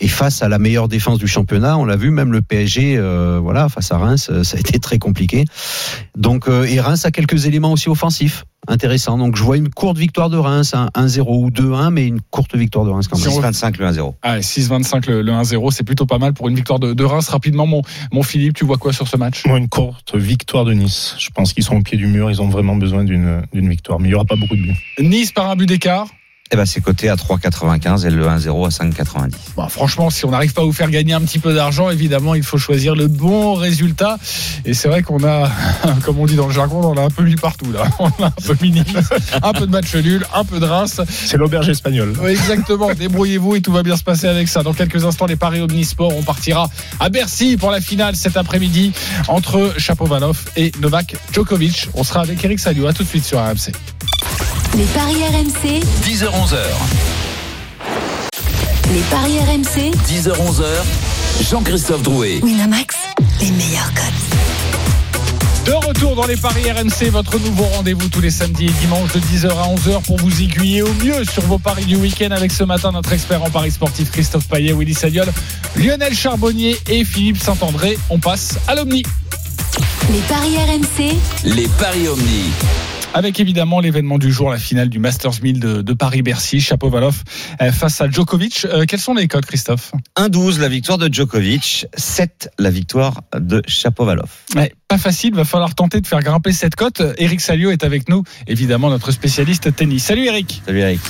[0.00, 3.38] Et face à la meilleure défense du championnat, on l'a vu, même le PSG, euh,
[3.42, 5.44] voilà, face à Reims, euh, ça a été très compliqué.
[6.16, 9.18] Donc et Reims a quelques éléments aussi offensifs intéressants.
[9.18, 12.54] Donc je vois une courte victoire de Reims, un 1-0 ou 2-1, mais une courte
[12.56, 13.28] victoire de Reims quand même.
[13.28, 14.14] 6-25 le 1-0.
[14.22, 17.28] Ah, 6-25 le, le 1-0, c'est plutôt pas mal pour une victoire de, de Reims.
[17.28, 19.44] Rapidement, mon, mon Philippe, tu vois quoi sur ce match?
[19.46, 21.16] Moi, une courte victoire de Nice.
[21.18, 22.30] Je pense qu'ils sont au pied du mur.
[22.30, 24.00] Ils ont vraiment besoin d'une d'une victoire.
[24.00, 24.76] Mais il n'y aura pas beaucoup de buts.
[24.98, 26.06] Nice par un but d'écart.
[26.52, 29.32] Et ben c'est coté à 3,95 et le 1-0 à 5,90.
[29.56, 32.34] Bon, franchement, si on n'arrive pas à vous faire gagner un petit peu d'argent, évidemment,
[32.34, 34.18] il faut choisir le bon résultat.
[34.66, 35.50] Et c'est vrai qu'on a,
[36.04, 37.84] comme on dit dans le jargon, on a un peu mis partout là.
[37.98, 38.84] On a un peu mis Nice,
[39.42, 41.00] un peu de match nul, un peu de Reims.
[41.08, 42.12] C'est l'auberge espagnole.
[42.20, 42.92] Oui, exactement.
[42.92, 44.62] Débrouillez-vous et tout va bien se passer avec ça.
[44.62, 46.68] Dans quelques instants, les paris Omnisport, on partira
[47.00, 48.92] à Bercy pour la finale cet après-midi
[49.28, 51.88] entre Chapovalov et Novak Djokovic.
[51.94, 52.86] On sera avec Eric Salio.
[52.86, 53.72] À tout de suite sur RMC.
[54.76, 56.56] Les paris RMC, 10h-11h.
[58.92, 60.64] les paris RMC, 10h-11h.
[61.48, 62.40] Jean-Christophe Drouet.
[62.42, 62.96] Winamax,
[63.40, 65.64] les meilleurs cotes.
[65.66, 69.20] De retour dans les paris RMC, votre nouveau rendez-vous tous les samedis et dimanches de
[69.20, 72.64] 10h à 11h pour vous aiguiller au mieux sur vos paris du week-end avec ce
[72.64, 75.26] matin notre expert en paris sportif Christophe Payet, Willy Sagnol,
[75.76, 77.98] Lionel Charbonnier et Philippe Saint-André.
[78.10, 79.02] On passe à l'Omni.
[80.12, 81.14] Les paris RMC,
[81.44, 82.50] Les paris Omni.
[83.14, 87.22] Avec évidemment l'événement du jour, la finale du Masters 1000 de, de Paris-Bercy, Chapovalov
[87.62, 88.66] euh, face à Djokovic.
[88.68, 89.92] Euh, quels sont les codes, Christophe?
[90.18, 94.28] 1-12 la victoire de Djokovic, 7 la victoire de Chapovalov.
[94.56, 97.02] Ouais, Pas facile, va falloir tenter de faire grimper cette cote.
[97.16, 100.02] Eric Salio est avec nous, évidemment notre spécialiste tennis.
[100.02, 100.60] Salut Eric.
[100.66, 101.00] Salut Eric.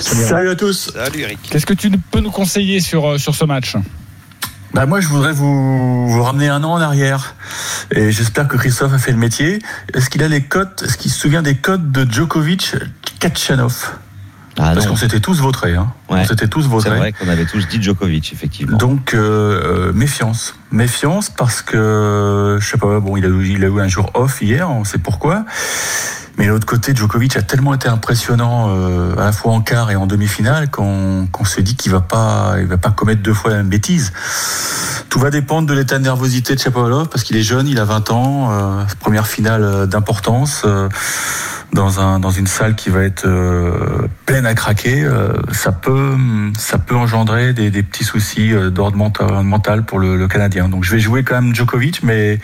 [0.00, 0.92] Salut à tous.
[0.94, 1.38] Salut Eric.
[1.50, 3.76] Qu'est-ce que tu peux nous conseiller sur, euh, sur ce match?
[4.72, 7.34] Bah moi je voudrais vous, vous ramener un an en arrière
[7.90, 9.58] et j'espère que Christophe a fait le métier.
[9.94, 12.76] Est-ce qu'il a les codes Est-ce qu'il se souvient des codes de Djokovic
[13.18, 13.90] Kachanov?
[14.58, 15.74] Ah Parce qu'on s'était tous vautrés.
[15.74, 15.92] Hein.
[16.08, 16.20] Ouais.
[16.20, 16.98] On s'était tous C'est vautrés.
[16.98, 18.76] vrai qu'on avait tous dit Djokovic, effectivement.
[18.76, 23.64] Donc euh, euh, méfiance, méfiance parce que je sais pas, bon il a, eu- il
[23.64, 25.44] a eu un jour off hier, on sait pourquoi.
[26.40, 29.90] Mais de l'autre côté, Djokovic a tellement été impressionnant euh, à la fois en quart
[29.90, 33.34] et en demi-finale qu'on qu'on se dit qu'il va pas, il va pas commettre deux
[33.34, 34.10] fois la même bêtise.
[35.10, 37.84] Tout va dépendre de l'état de nervosité de Chapovalov parce qu'il est jeune, il a
[37.84, 40.62] 20 ans, euh, première finale d'importance.
[40.64, 40.88] euh,
[41.74, 43.28] dans, un, dans une salle qui va être
[44.26, 45.08] pleine à craquer,
[45.52, 46.16] ça peut
[46.58, 50.68] ça peut engendrer des, petits soucis d'ordre mental, pour le Canadien.
[50.68, 52.40] Donc je vais jouer quand même Djokovic, mais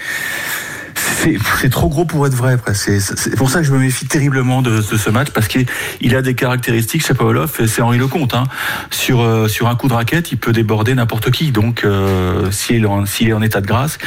[0.96, 2.56] c'est trop gros pour être vrai.
[2.74, 5.66] C'est pour ça que je me méfie terriblement de, de ce match parce qu'il
[6.00, 8.34] il a des caractéristiques, Shapovalov, et c'est Henri Lecomte.
[8.34, 8.44] Hein.
[8.90, 11.50] Sur euh, sur un coup de raquette, il peut déborder n'importe qui.
[11.52, 13.98] Donc euh, s'il est, en- s'il est en état de grâce,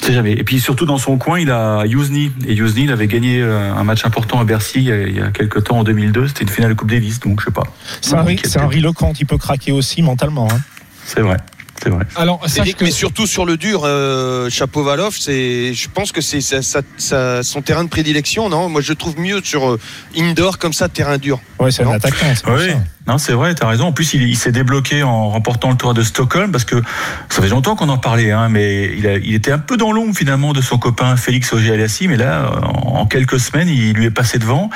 [0.00, 0.32] on sait jamais.
[0.32, 3.72] Et puis surtout dans son coin, il a Yousni et Yousni, il avait gagné euh,
[3.74, 6.28] un match important à Bercy il y a, il y a quelques temps en 2002.
[6.28, 7.64] C'était une finale de Coupe Davis, donc je sais pas.
[8.00, 10.48] C'est Henri, c'est Henri Lecomte, il peut craquer aussi mentalement.
[10.52, 10.60] hein.
[11.04, 11.36] C'est vrai,
[11.82, 12.04] c'est vrai.
[12.16, 16.20] Alors, sache Eric, que- mais surtout sur le dur, euh, Chapovalov, c'est, je pense que
[16.20, 18.68] c'est ça- ça- ça- son terrain de prédilection, non?
[18.68, 19.80] Moi, je le trouve mieux sur euh,
[20.16, 21.40] indoor comme ça, terrain dur.
[21.58, 22.26] Ouais, c'est un attaquant.
[22.48, 22.78] Oui, ça.
[23.06, 23.86] Non, c'est vrai, t'as raison.
[23.86, 26.76] En plus, il, s'est débloqué en remportant le Tour de Stockholm parce que
[27.28, 30.52] ça fait longtemps qu'on en parlait, hein, mais il, était un peu dans l'ombre finalement
[30.52, 32.10] de son copain Félix Auger-Aliassime.
[32.10, 34.70] Mais là, en, quelques semaines, il lui est passé devant.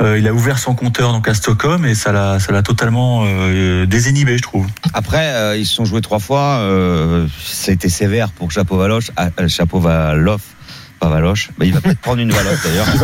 [0.00, 4.36] Euh, il a ouvert son compteur donc à Stockholm et ça l'a, totalement euh, désinhibé,
[4.36, 4.66] je trouve.
[4.92, 6.58] Après, euh, ils se sont joués trois fois.
[6.60, 9.10] Euh, ça a été sévère pour Chapovalov.
[9.18, 10.40] Euh, Chapovalov.
[11.00, 11.50] Pas Valoche.
[11.58, 12.86] Bah, il va peut-être prendre une Valoche d'ailleurs.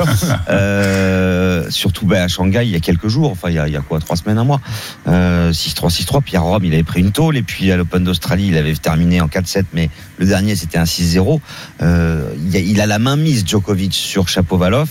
[0.49, 3.31] Euh, surtout bah, à Shanghai il y a quelques jours.
[3.31, 4.61] Enfin, il y a, il y a quoi Trois semaines, un mois.
[5.09, 6.23] Euh, 6-3, 6-3.
[6.23, 7.37] Puis à Rome, il avait pris une tôle.
[7.37, 9.65] Et puis à l'Open d'Australie, il avait terminé en 4-7.
[9.73, 11.41] Mais le dernier, c'était un 6-0.
[11.83, 14.89] Euh, il, a, il a la main mise, Djokovic, sur Chapovalov.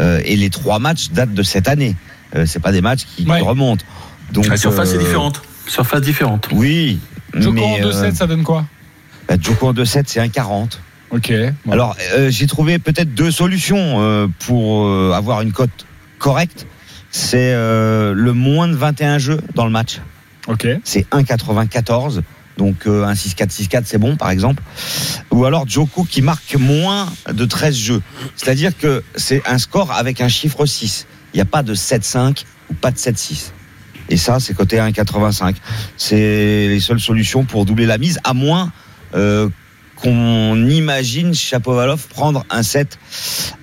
[0.00, 1.96] Euh, et les trois matchs datent de cette année.
[2.36, 3.84] Euh, c'est pas des matchs qui, remontent.
[4.32, 5.42] Donc, La surface est différente.
[5.66, 6.48] Surface différente.
[6.52, 6.98] Oui.
[7.34, 8.64] Joko mais, en 2-7, euh, ça donne quoi?
[9.28, 10.80] bah, Joko en 2-7, c'est un 40.
[11.10, 11.32] Ok.
[11.64, 11.72] bon.
[11.72, 15.86] Alors, euh, j'ai trouvé peut-être deux solutions euh, pour euh, avoir une cote
[16.18, 16.66] correcte.
[17.10, 20.00] C'est euh, le moins de 21 jeux dans le match.
[20.46, 20.66] Ok.
[20.84, 22.22] C'est 1,94.
[22.58, 24.62] Donc euh, un 6-4, 6-4, c'est bon, par exemple.
[25.30, 28.02] Ou alors Joko qui marque moins de 13 jeux.
[28.36, 31.06] C'est-à-dire que c'est un score avec un chiffre 6.
[31.32, 33.52] Il n'y a pas de 7-5 ou pas de 7-6.
[34.10, 35.54] Et ça, c'est côté 1,85.
[35.96, 36.16] C'est
[36.68, 38.72] les seules solutions pour doubler la mise, à moins
[39.14, 39.48] euh,
[40.00, 42.98] qu'on imagine Chapovalov prendre un set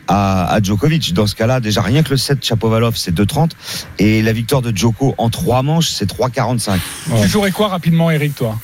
[0.07, 1.13] à, Djokovic.
[1.13, 3.51] Dans ce cas-là, déjà rien que le set Chapovalov, c'est 2,30.
[3.99, 6.79] Et la victoire de Djoko en trois manches, c'est 3,45.
[7.21, 8.57] Tu jouerais quoi rapidement, Eric, toi?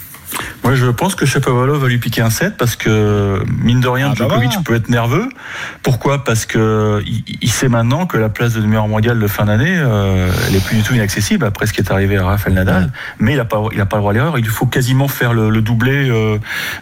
[0.64, 4.08] Moi, je pense que Shapovalov va lui piquer un set parce que, mine de rien,
[4.12, 5.28] Ah, bah Djokovic peut être nerveux.
[5.84, 6.24] Pourquoi?
[6.24, 10.32] Parce que il, sait maintenant que la place de numéro mondial de fin d'année, euh,
[10.48, 12.92] elle est plus du tout inaccessible après ce qui est arrivé à Rafael Nadal.
[13.20, 14.38] Mais il n'a pas, il a pas le droit à l'erreur.
[14.38, 16.38] Il lui faut quasiment faire le, le doublé euh,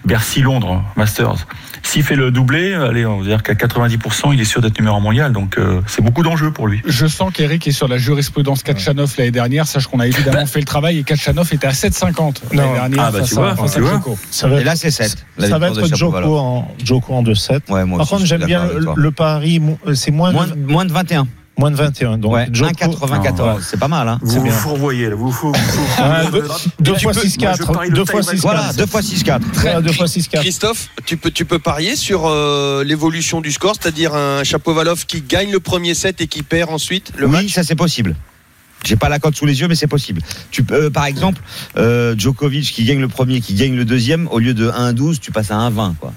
[0.05, 1.47] Bercy-Londres, Masters.
[1.83, 4.99] S'il fait le doublé, allez, on va dire qu'à 90%, il est sûr d'être numéro
[4.99, 5.31] mondial.
[5.31, 6.81] Donc, euh, c'est beaucoup d'enjeux pour lui.
[6.85, 9.65] Je sens qu'Eric est sur la jurisprudence Kachanov l'année dernière.
[9.65, 13.05] Sache qu'on a évidemment fait le travail et Kachanov était à 7,50 l'année dernière.
[13.07, 13.91] Ah, bah, face face tu vois.
[13.91, 14.17] Djoko.
[14.31, 15.17] Ça va Et là, c'est 7.
[15.37, 16.31] La ça va être Joko Shapovalov.
[16.35, 17.61] en, Joko en 2-7.
[17.69, 20.91] Ouais, Par contre, j'aime bien le, le pari, mo- c'est moins, Moins, de, moins de
[20.93, 21.27] 21.
[21.57, 22.17] moins de 21.
[22.17, 23.61] Donc, Ouais, Djoko- 1,94.
[23.61, 25.15] C'est pas mal, hein Vous vous fourvoyez, là.
[25.15, 25.51] Vous vous
[25.97, 26.43] Ah, deux,
[26.79, 27.41] deux Tu fois peux- 6-4.
[27.41, 28.37] moi, je parie le Deux fois tie-break.
[28.37, 28.41] 6-4.
[28.41, 29.51] Voilà, 2 fois 6-4.
[29.53, 30.39] Très, deux fois 6-4.
[30.41, 35.21] Christophe, tu peux, tu peux parier sur euh, l'évolution du score, c'est-à-dire un Chapovalov qui
[35.21, 38.15] gagne le premier set et qui perd ensuite le oui, match ça c'est possible.
[38.86, 40.21] J'ai pas la cote sous les yeux, mais c'est possible.
[40.51, 41.41] Tu peux, euh, par exemple,
[41.77, 45.32] euh, Djokovic qui gagne le premier, qui gagne le deuxième, au lieu de 1-12, tu
[45.32, 46.13] passes à 1-20, quoi.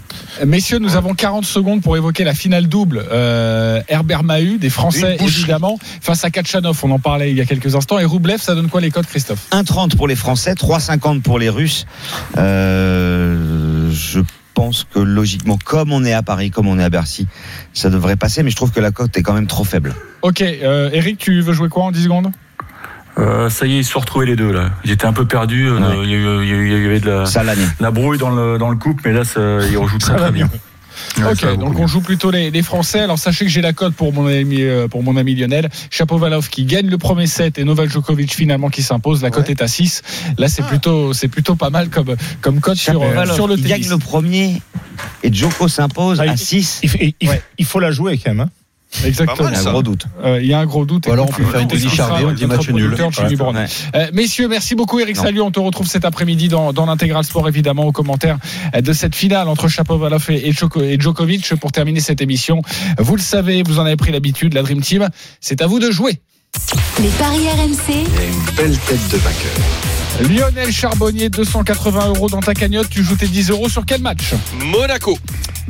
[0.47, 3.05] Messieurs, nous avons 40 secondes pour évoquer la finale double.
[3.11, 6.79] Euh, Herbert Mahut, des Français évidemment, face à Kachanov.
[6.85, 7.99] On en parlait il y a quelques instants.
[7.99, 9.49] Et Roublev, ça donne quoi les codes, Christophe?
[9.51, 11.87] 1,30 pour les Français, 3,50 pour les Russes.
[12.39, 14.21] Euh, je
[14.55, 17.27] pense que logiquement, comme on est à Paris, comme on est à Bercy,
[17.73, 19.95] ça devrait passer, mais je trouve que la cote est quand même trop faible.
[20.23, 22.31] Ok, euh, Eric, tu veux jouer quoi en 10 secondes?
[23.19, 24.71] Euh, ça y est, ils se sont retrouvés les deux là.
[24.85, 25.69] J'étais un peu perdu.
[25.69, 26.05] euh, Ouais.
[26.05, 27.67] Il y, a eu- il y a eu- il y avait de la, Ça l'année.
[27.79, 29.41] la brouille dans le, dans le couple, mais là, ça,
[29.71, 30.49] ils rejouent très très bien.
[31.19, 33.01] Ouais, Ok, donc on joue plutôt les, les Français.
[33.01, 35.69] Alors sachez que j'ai la cote pour mon ami euh, pour mon ami Lionel.
[35.91, 39.23] Chapovalov qui gagne le premier set et Novak Djokovic finalement qui s'impose.
[39.23, 40.03] La cote est à 6.
[40.39, 43.69] Là c'est plutôt c'est plutôt pas mal comme comme cote sur euh, le il tennis.
[43.69, 44.63] gagne le premier
[45.23, 46.81] et Djoko s'impose Ah, à il- 6.
[46.83, 47.43] Il, il- il- Ouais.
[47.59, 48.41] il faut la jouer quand même.
[48.41, 48.51] hein.
[49.05, 49.49] Exactement.
[49.49, 50.07] Il y a un gros doute.
[50.23, 51.07] Euh, Il y a un gros doute.
[51.07, 52.91] Ou alors on peut faire une Denis Charvet, on dit match nul.
[53.53, 53.67] Ouais.
[53.95, 55.17] Euh, messieurs, merci beaucoup Eric.
[55.17, 55.41] Salut.
[55.41, 58.39] On te retrouve cet après-midi dans, dans l'intégral sport évidemment aux commentaires
[58.79, 62.61] de cette finale entre Chapovalov et, et Djoko- et Djokovic pour terminer cette émission.
[62.99, 65.09] Vous le savez, vous en avez pris l'habitude, la Dream Team.
[65.41, 66.21] C'est à vous de jouer.
[67.01, 70.02] Les paris RMC, une belle tête de vainqueur.
[70.29, 72.89] Lionel Charbonnier, 280 euros dans ta cagnotte.
[72.89, 75.19] Tu joues tes 10 euros sur quel match Monaco.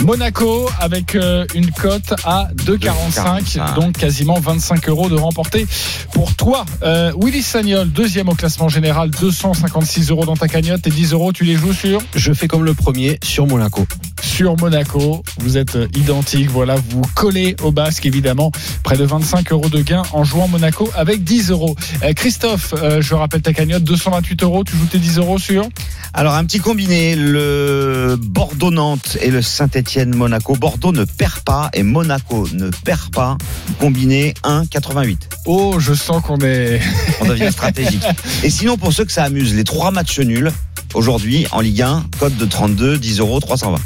[0.02, 3.74] Monaco avec euh, une cote à 2,45, 2,45.
[3.74, 5.66] donc quasiment 25 euros de remporté
[6.12, 6.64] pour toi.
[6.82, 10.86] Euh, Willy Sagnol, deuxième au classement général, 256 euros dans ta cagnotte.
[10.86, 13.86] Et 10 euros, tu les joues sur Je fais comme le premier sur Monaco.
[14.22, 15.22] sur Monaco.
[15.38, 16.50] Vous êtes euh, identiques.
[16.50, 18.50] Voilà, vous collez au basque, évidemment.
[18.82, 21.76] Près de 25 euros de gain en jouant Monaco avec 10 euros.
[22.02, 24.64] Euh, Christophe, euh, je rappelle ta cagnotte, 228 7 euros.
[24.64, 25.68] Tu joues tes 10 euros sur
[26.14, 30.56] Alors un petit combiné, le Bordeaux-Nantes et le Saint-Etienne-Monaco.
[30.56, 33.38] Bordeaux ne perd pas et Monaco ne perd pas.
[33.78, 35.18] Combiné 1,88.
[35.46, 36.80] Oh, je sens qu'on est.
[37.20, 38.04] On devient stratégique.
[38.42, 40.50] Et sinon, pour ceux que ça amuse, les trois matchs nuls,
[40.94, 43.78] aujourd'hui, en Ligue 1, code de 32, 10 euros, 320.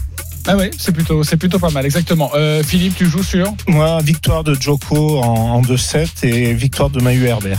[0.49, 2.31] Ah oui, c'est plutôt, c'est plutôt pas mal, exactement.
[2.35, 7.03] Euh, Philippe, tu joues sur Moi, victoire de Joko en, en 2-7 et victoire de
[7.03, 7.59] Mahu Herbert.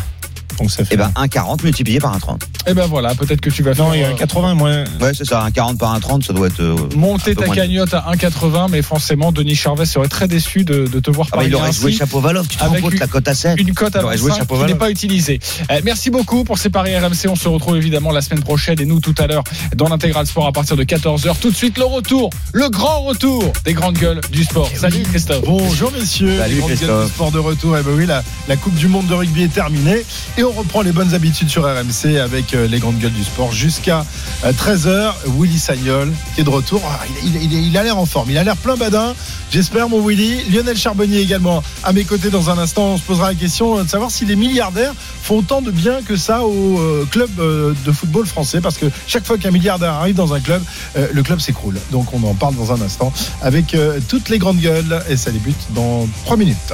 [0.58, 0.96] Donc ça fait.
[0.96, 2.40] Eh ben, 1,40 multiplié par 1,30.
[2.68, 4.84] Eh ben voilà, peut-être que tu vas Non, il y a euh, 80 moins.
[5.00, 6.60] Ouais, c'est ça, 1,40 par 1,30, ça doit être.
[6.60, 11.00] euh, Monter ta cagnotte à 1,80, mais forcément, Denis Charvet serait très déçu de, de
[11.00, 11.82] te voir Ah bah, parier il aurait ainsi.
[11.82, 13.60] joué Chapeau-Valov, tu te rends Avec compte, une- la cote à 7.
[13.60, 15.40] Une cote à Il aurait joué 25 qui n'est pas utilisée.
[15.72, 17.28] Euh, merci beaucoup pour ces paris RMC.
[17.30, 19.44] On se retrouve évidemment la semaine prochaine et nous tout à l'heure
[19.76, 21.36] dans l'intégral sport à partir de 14h.
[21.40, 24.70] Tout de suite le retour, le grand retour des grandes gueules du sport.
[24.76, 25.44] Salut Christophe.
[25.46, 27.06] Bonjour messieurs, Salut, les grandes gueules Christophe.
[27.06, 27.78] du sport de retour.
[27.78, 30.04] Et ben oui, la, la Coupe du Monde de rugby est terminée
[30.38, 33.52] et on reprend les bonnes habitudes sur RMC avec euh, les grandes gueules du sport
[33.52, 34.06] jusqu'à
[34.46, 35.12] 13h.
[35.38, 36.82] Willy Sagnol qui est de retour.
[36.86, 39.14] Ah, il, il- a l'air en forme, il a l'air plein badin.
[39.52, 40.44] J'espère mon Willy.
[40.50, 42.84] Lionel Charbonnier également à mes côtés dans un instant.
[42.94, 44.94] On se posera la question euh, de savoir si les milliardaires
[45.24, 48.86] font autant de bien que ça au euh, club euh, de football français parce que
[49.08, 50.62] chaque fois qu'un milliardaire arrive dans un club,
[50.98, 51.78] euh, le club s'écroule.
[51.92, 55.32] Donc on en parle dans un instant avec euh, toutes les grandes gueules et ça
[55.32, 56.74] débute dans 3 minutes.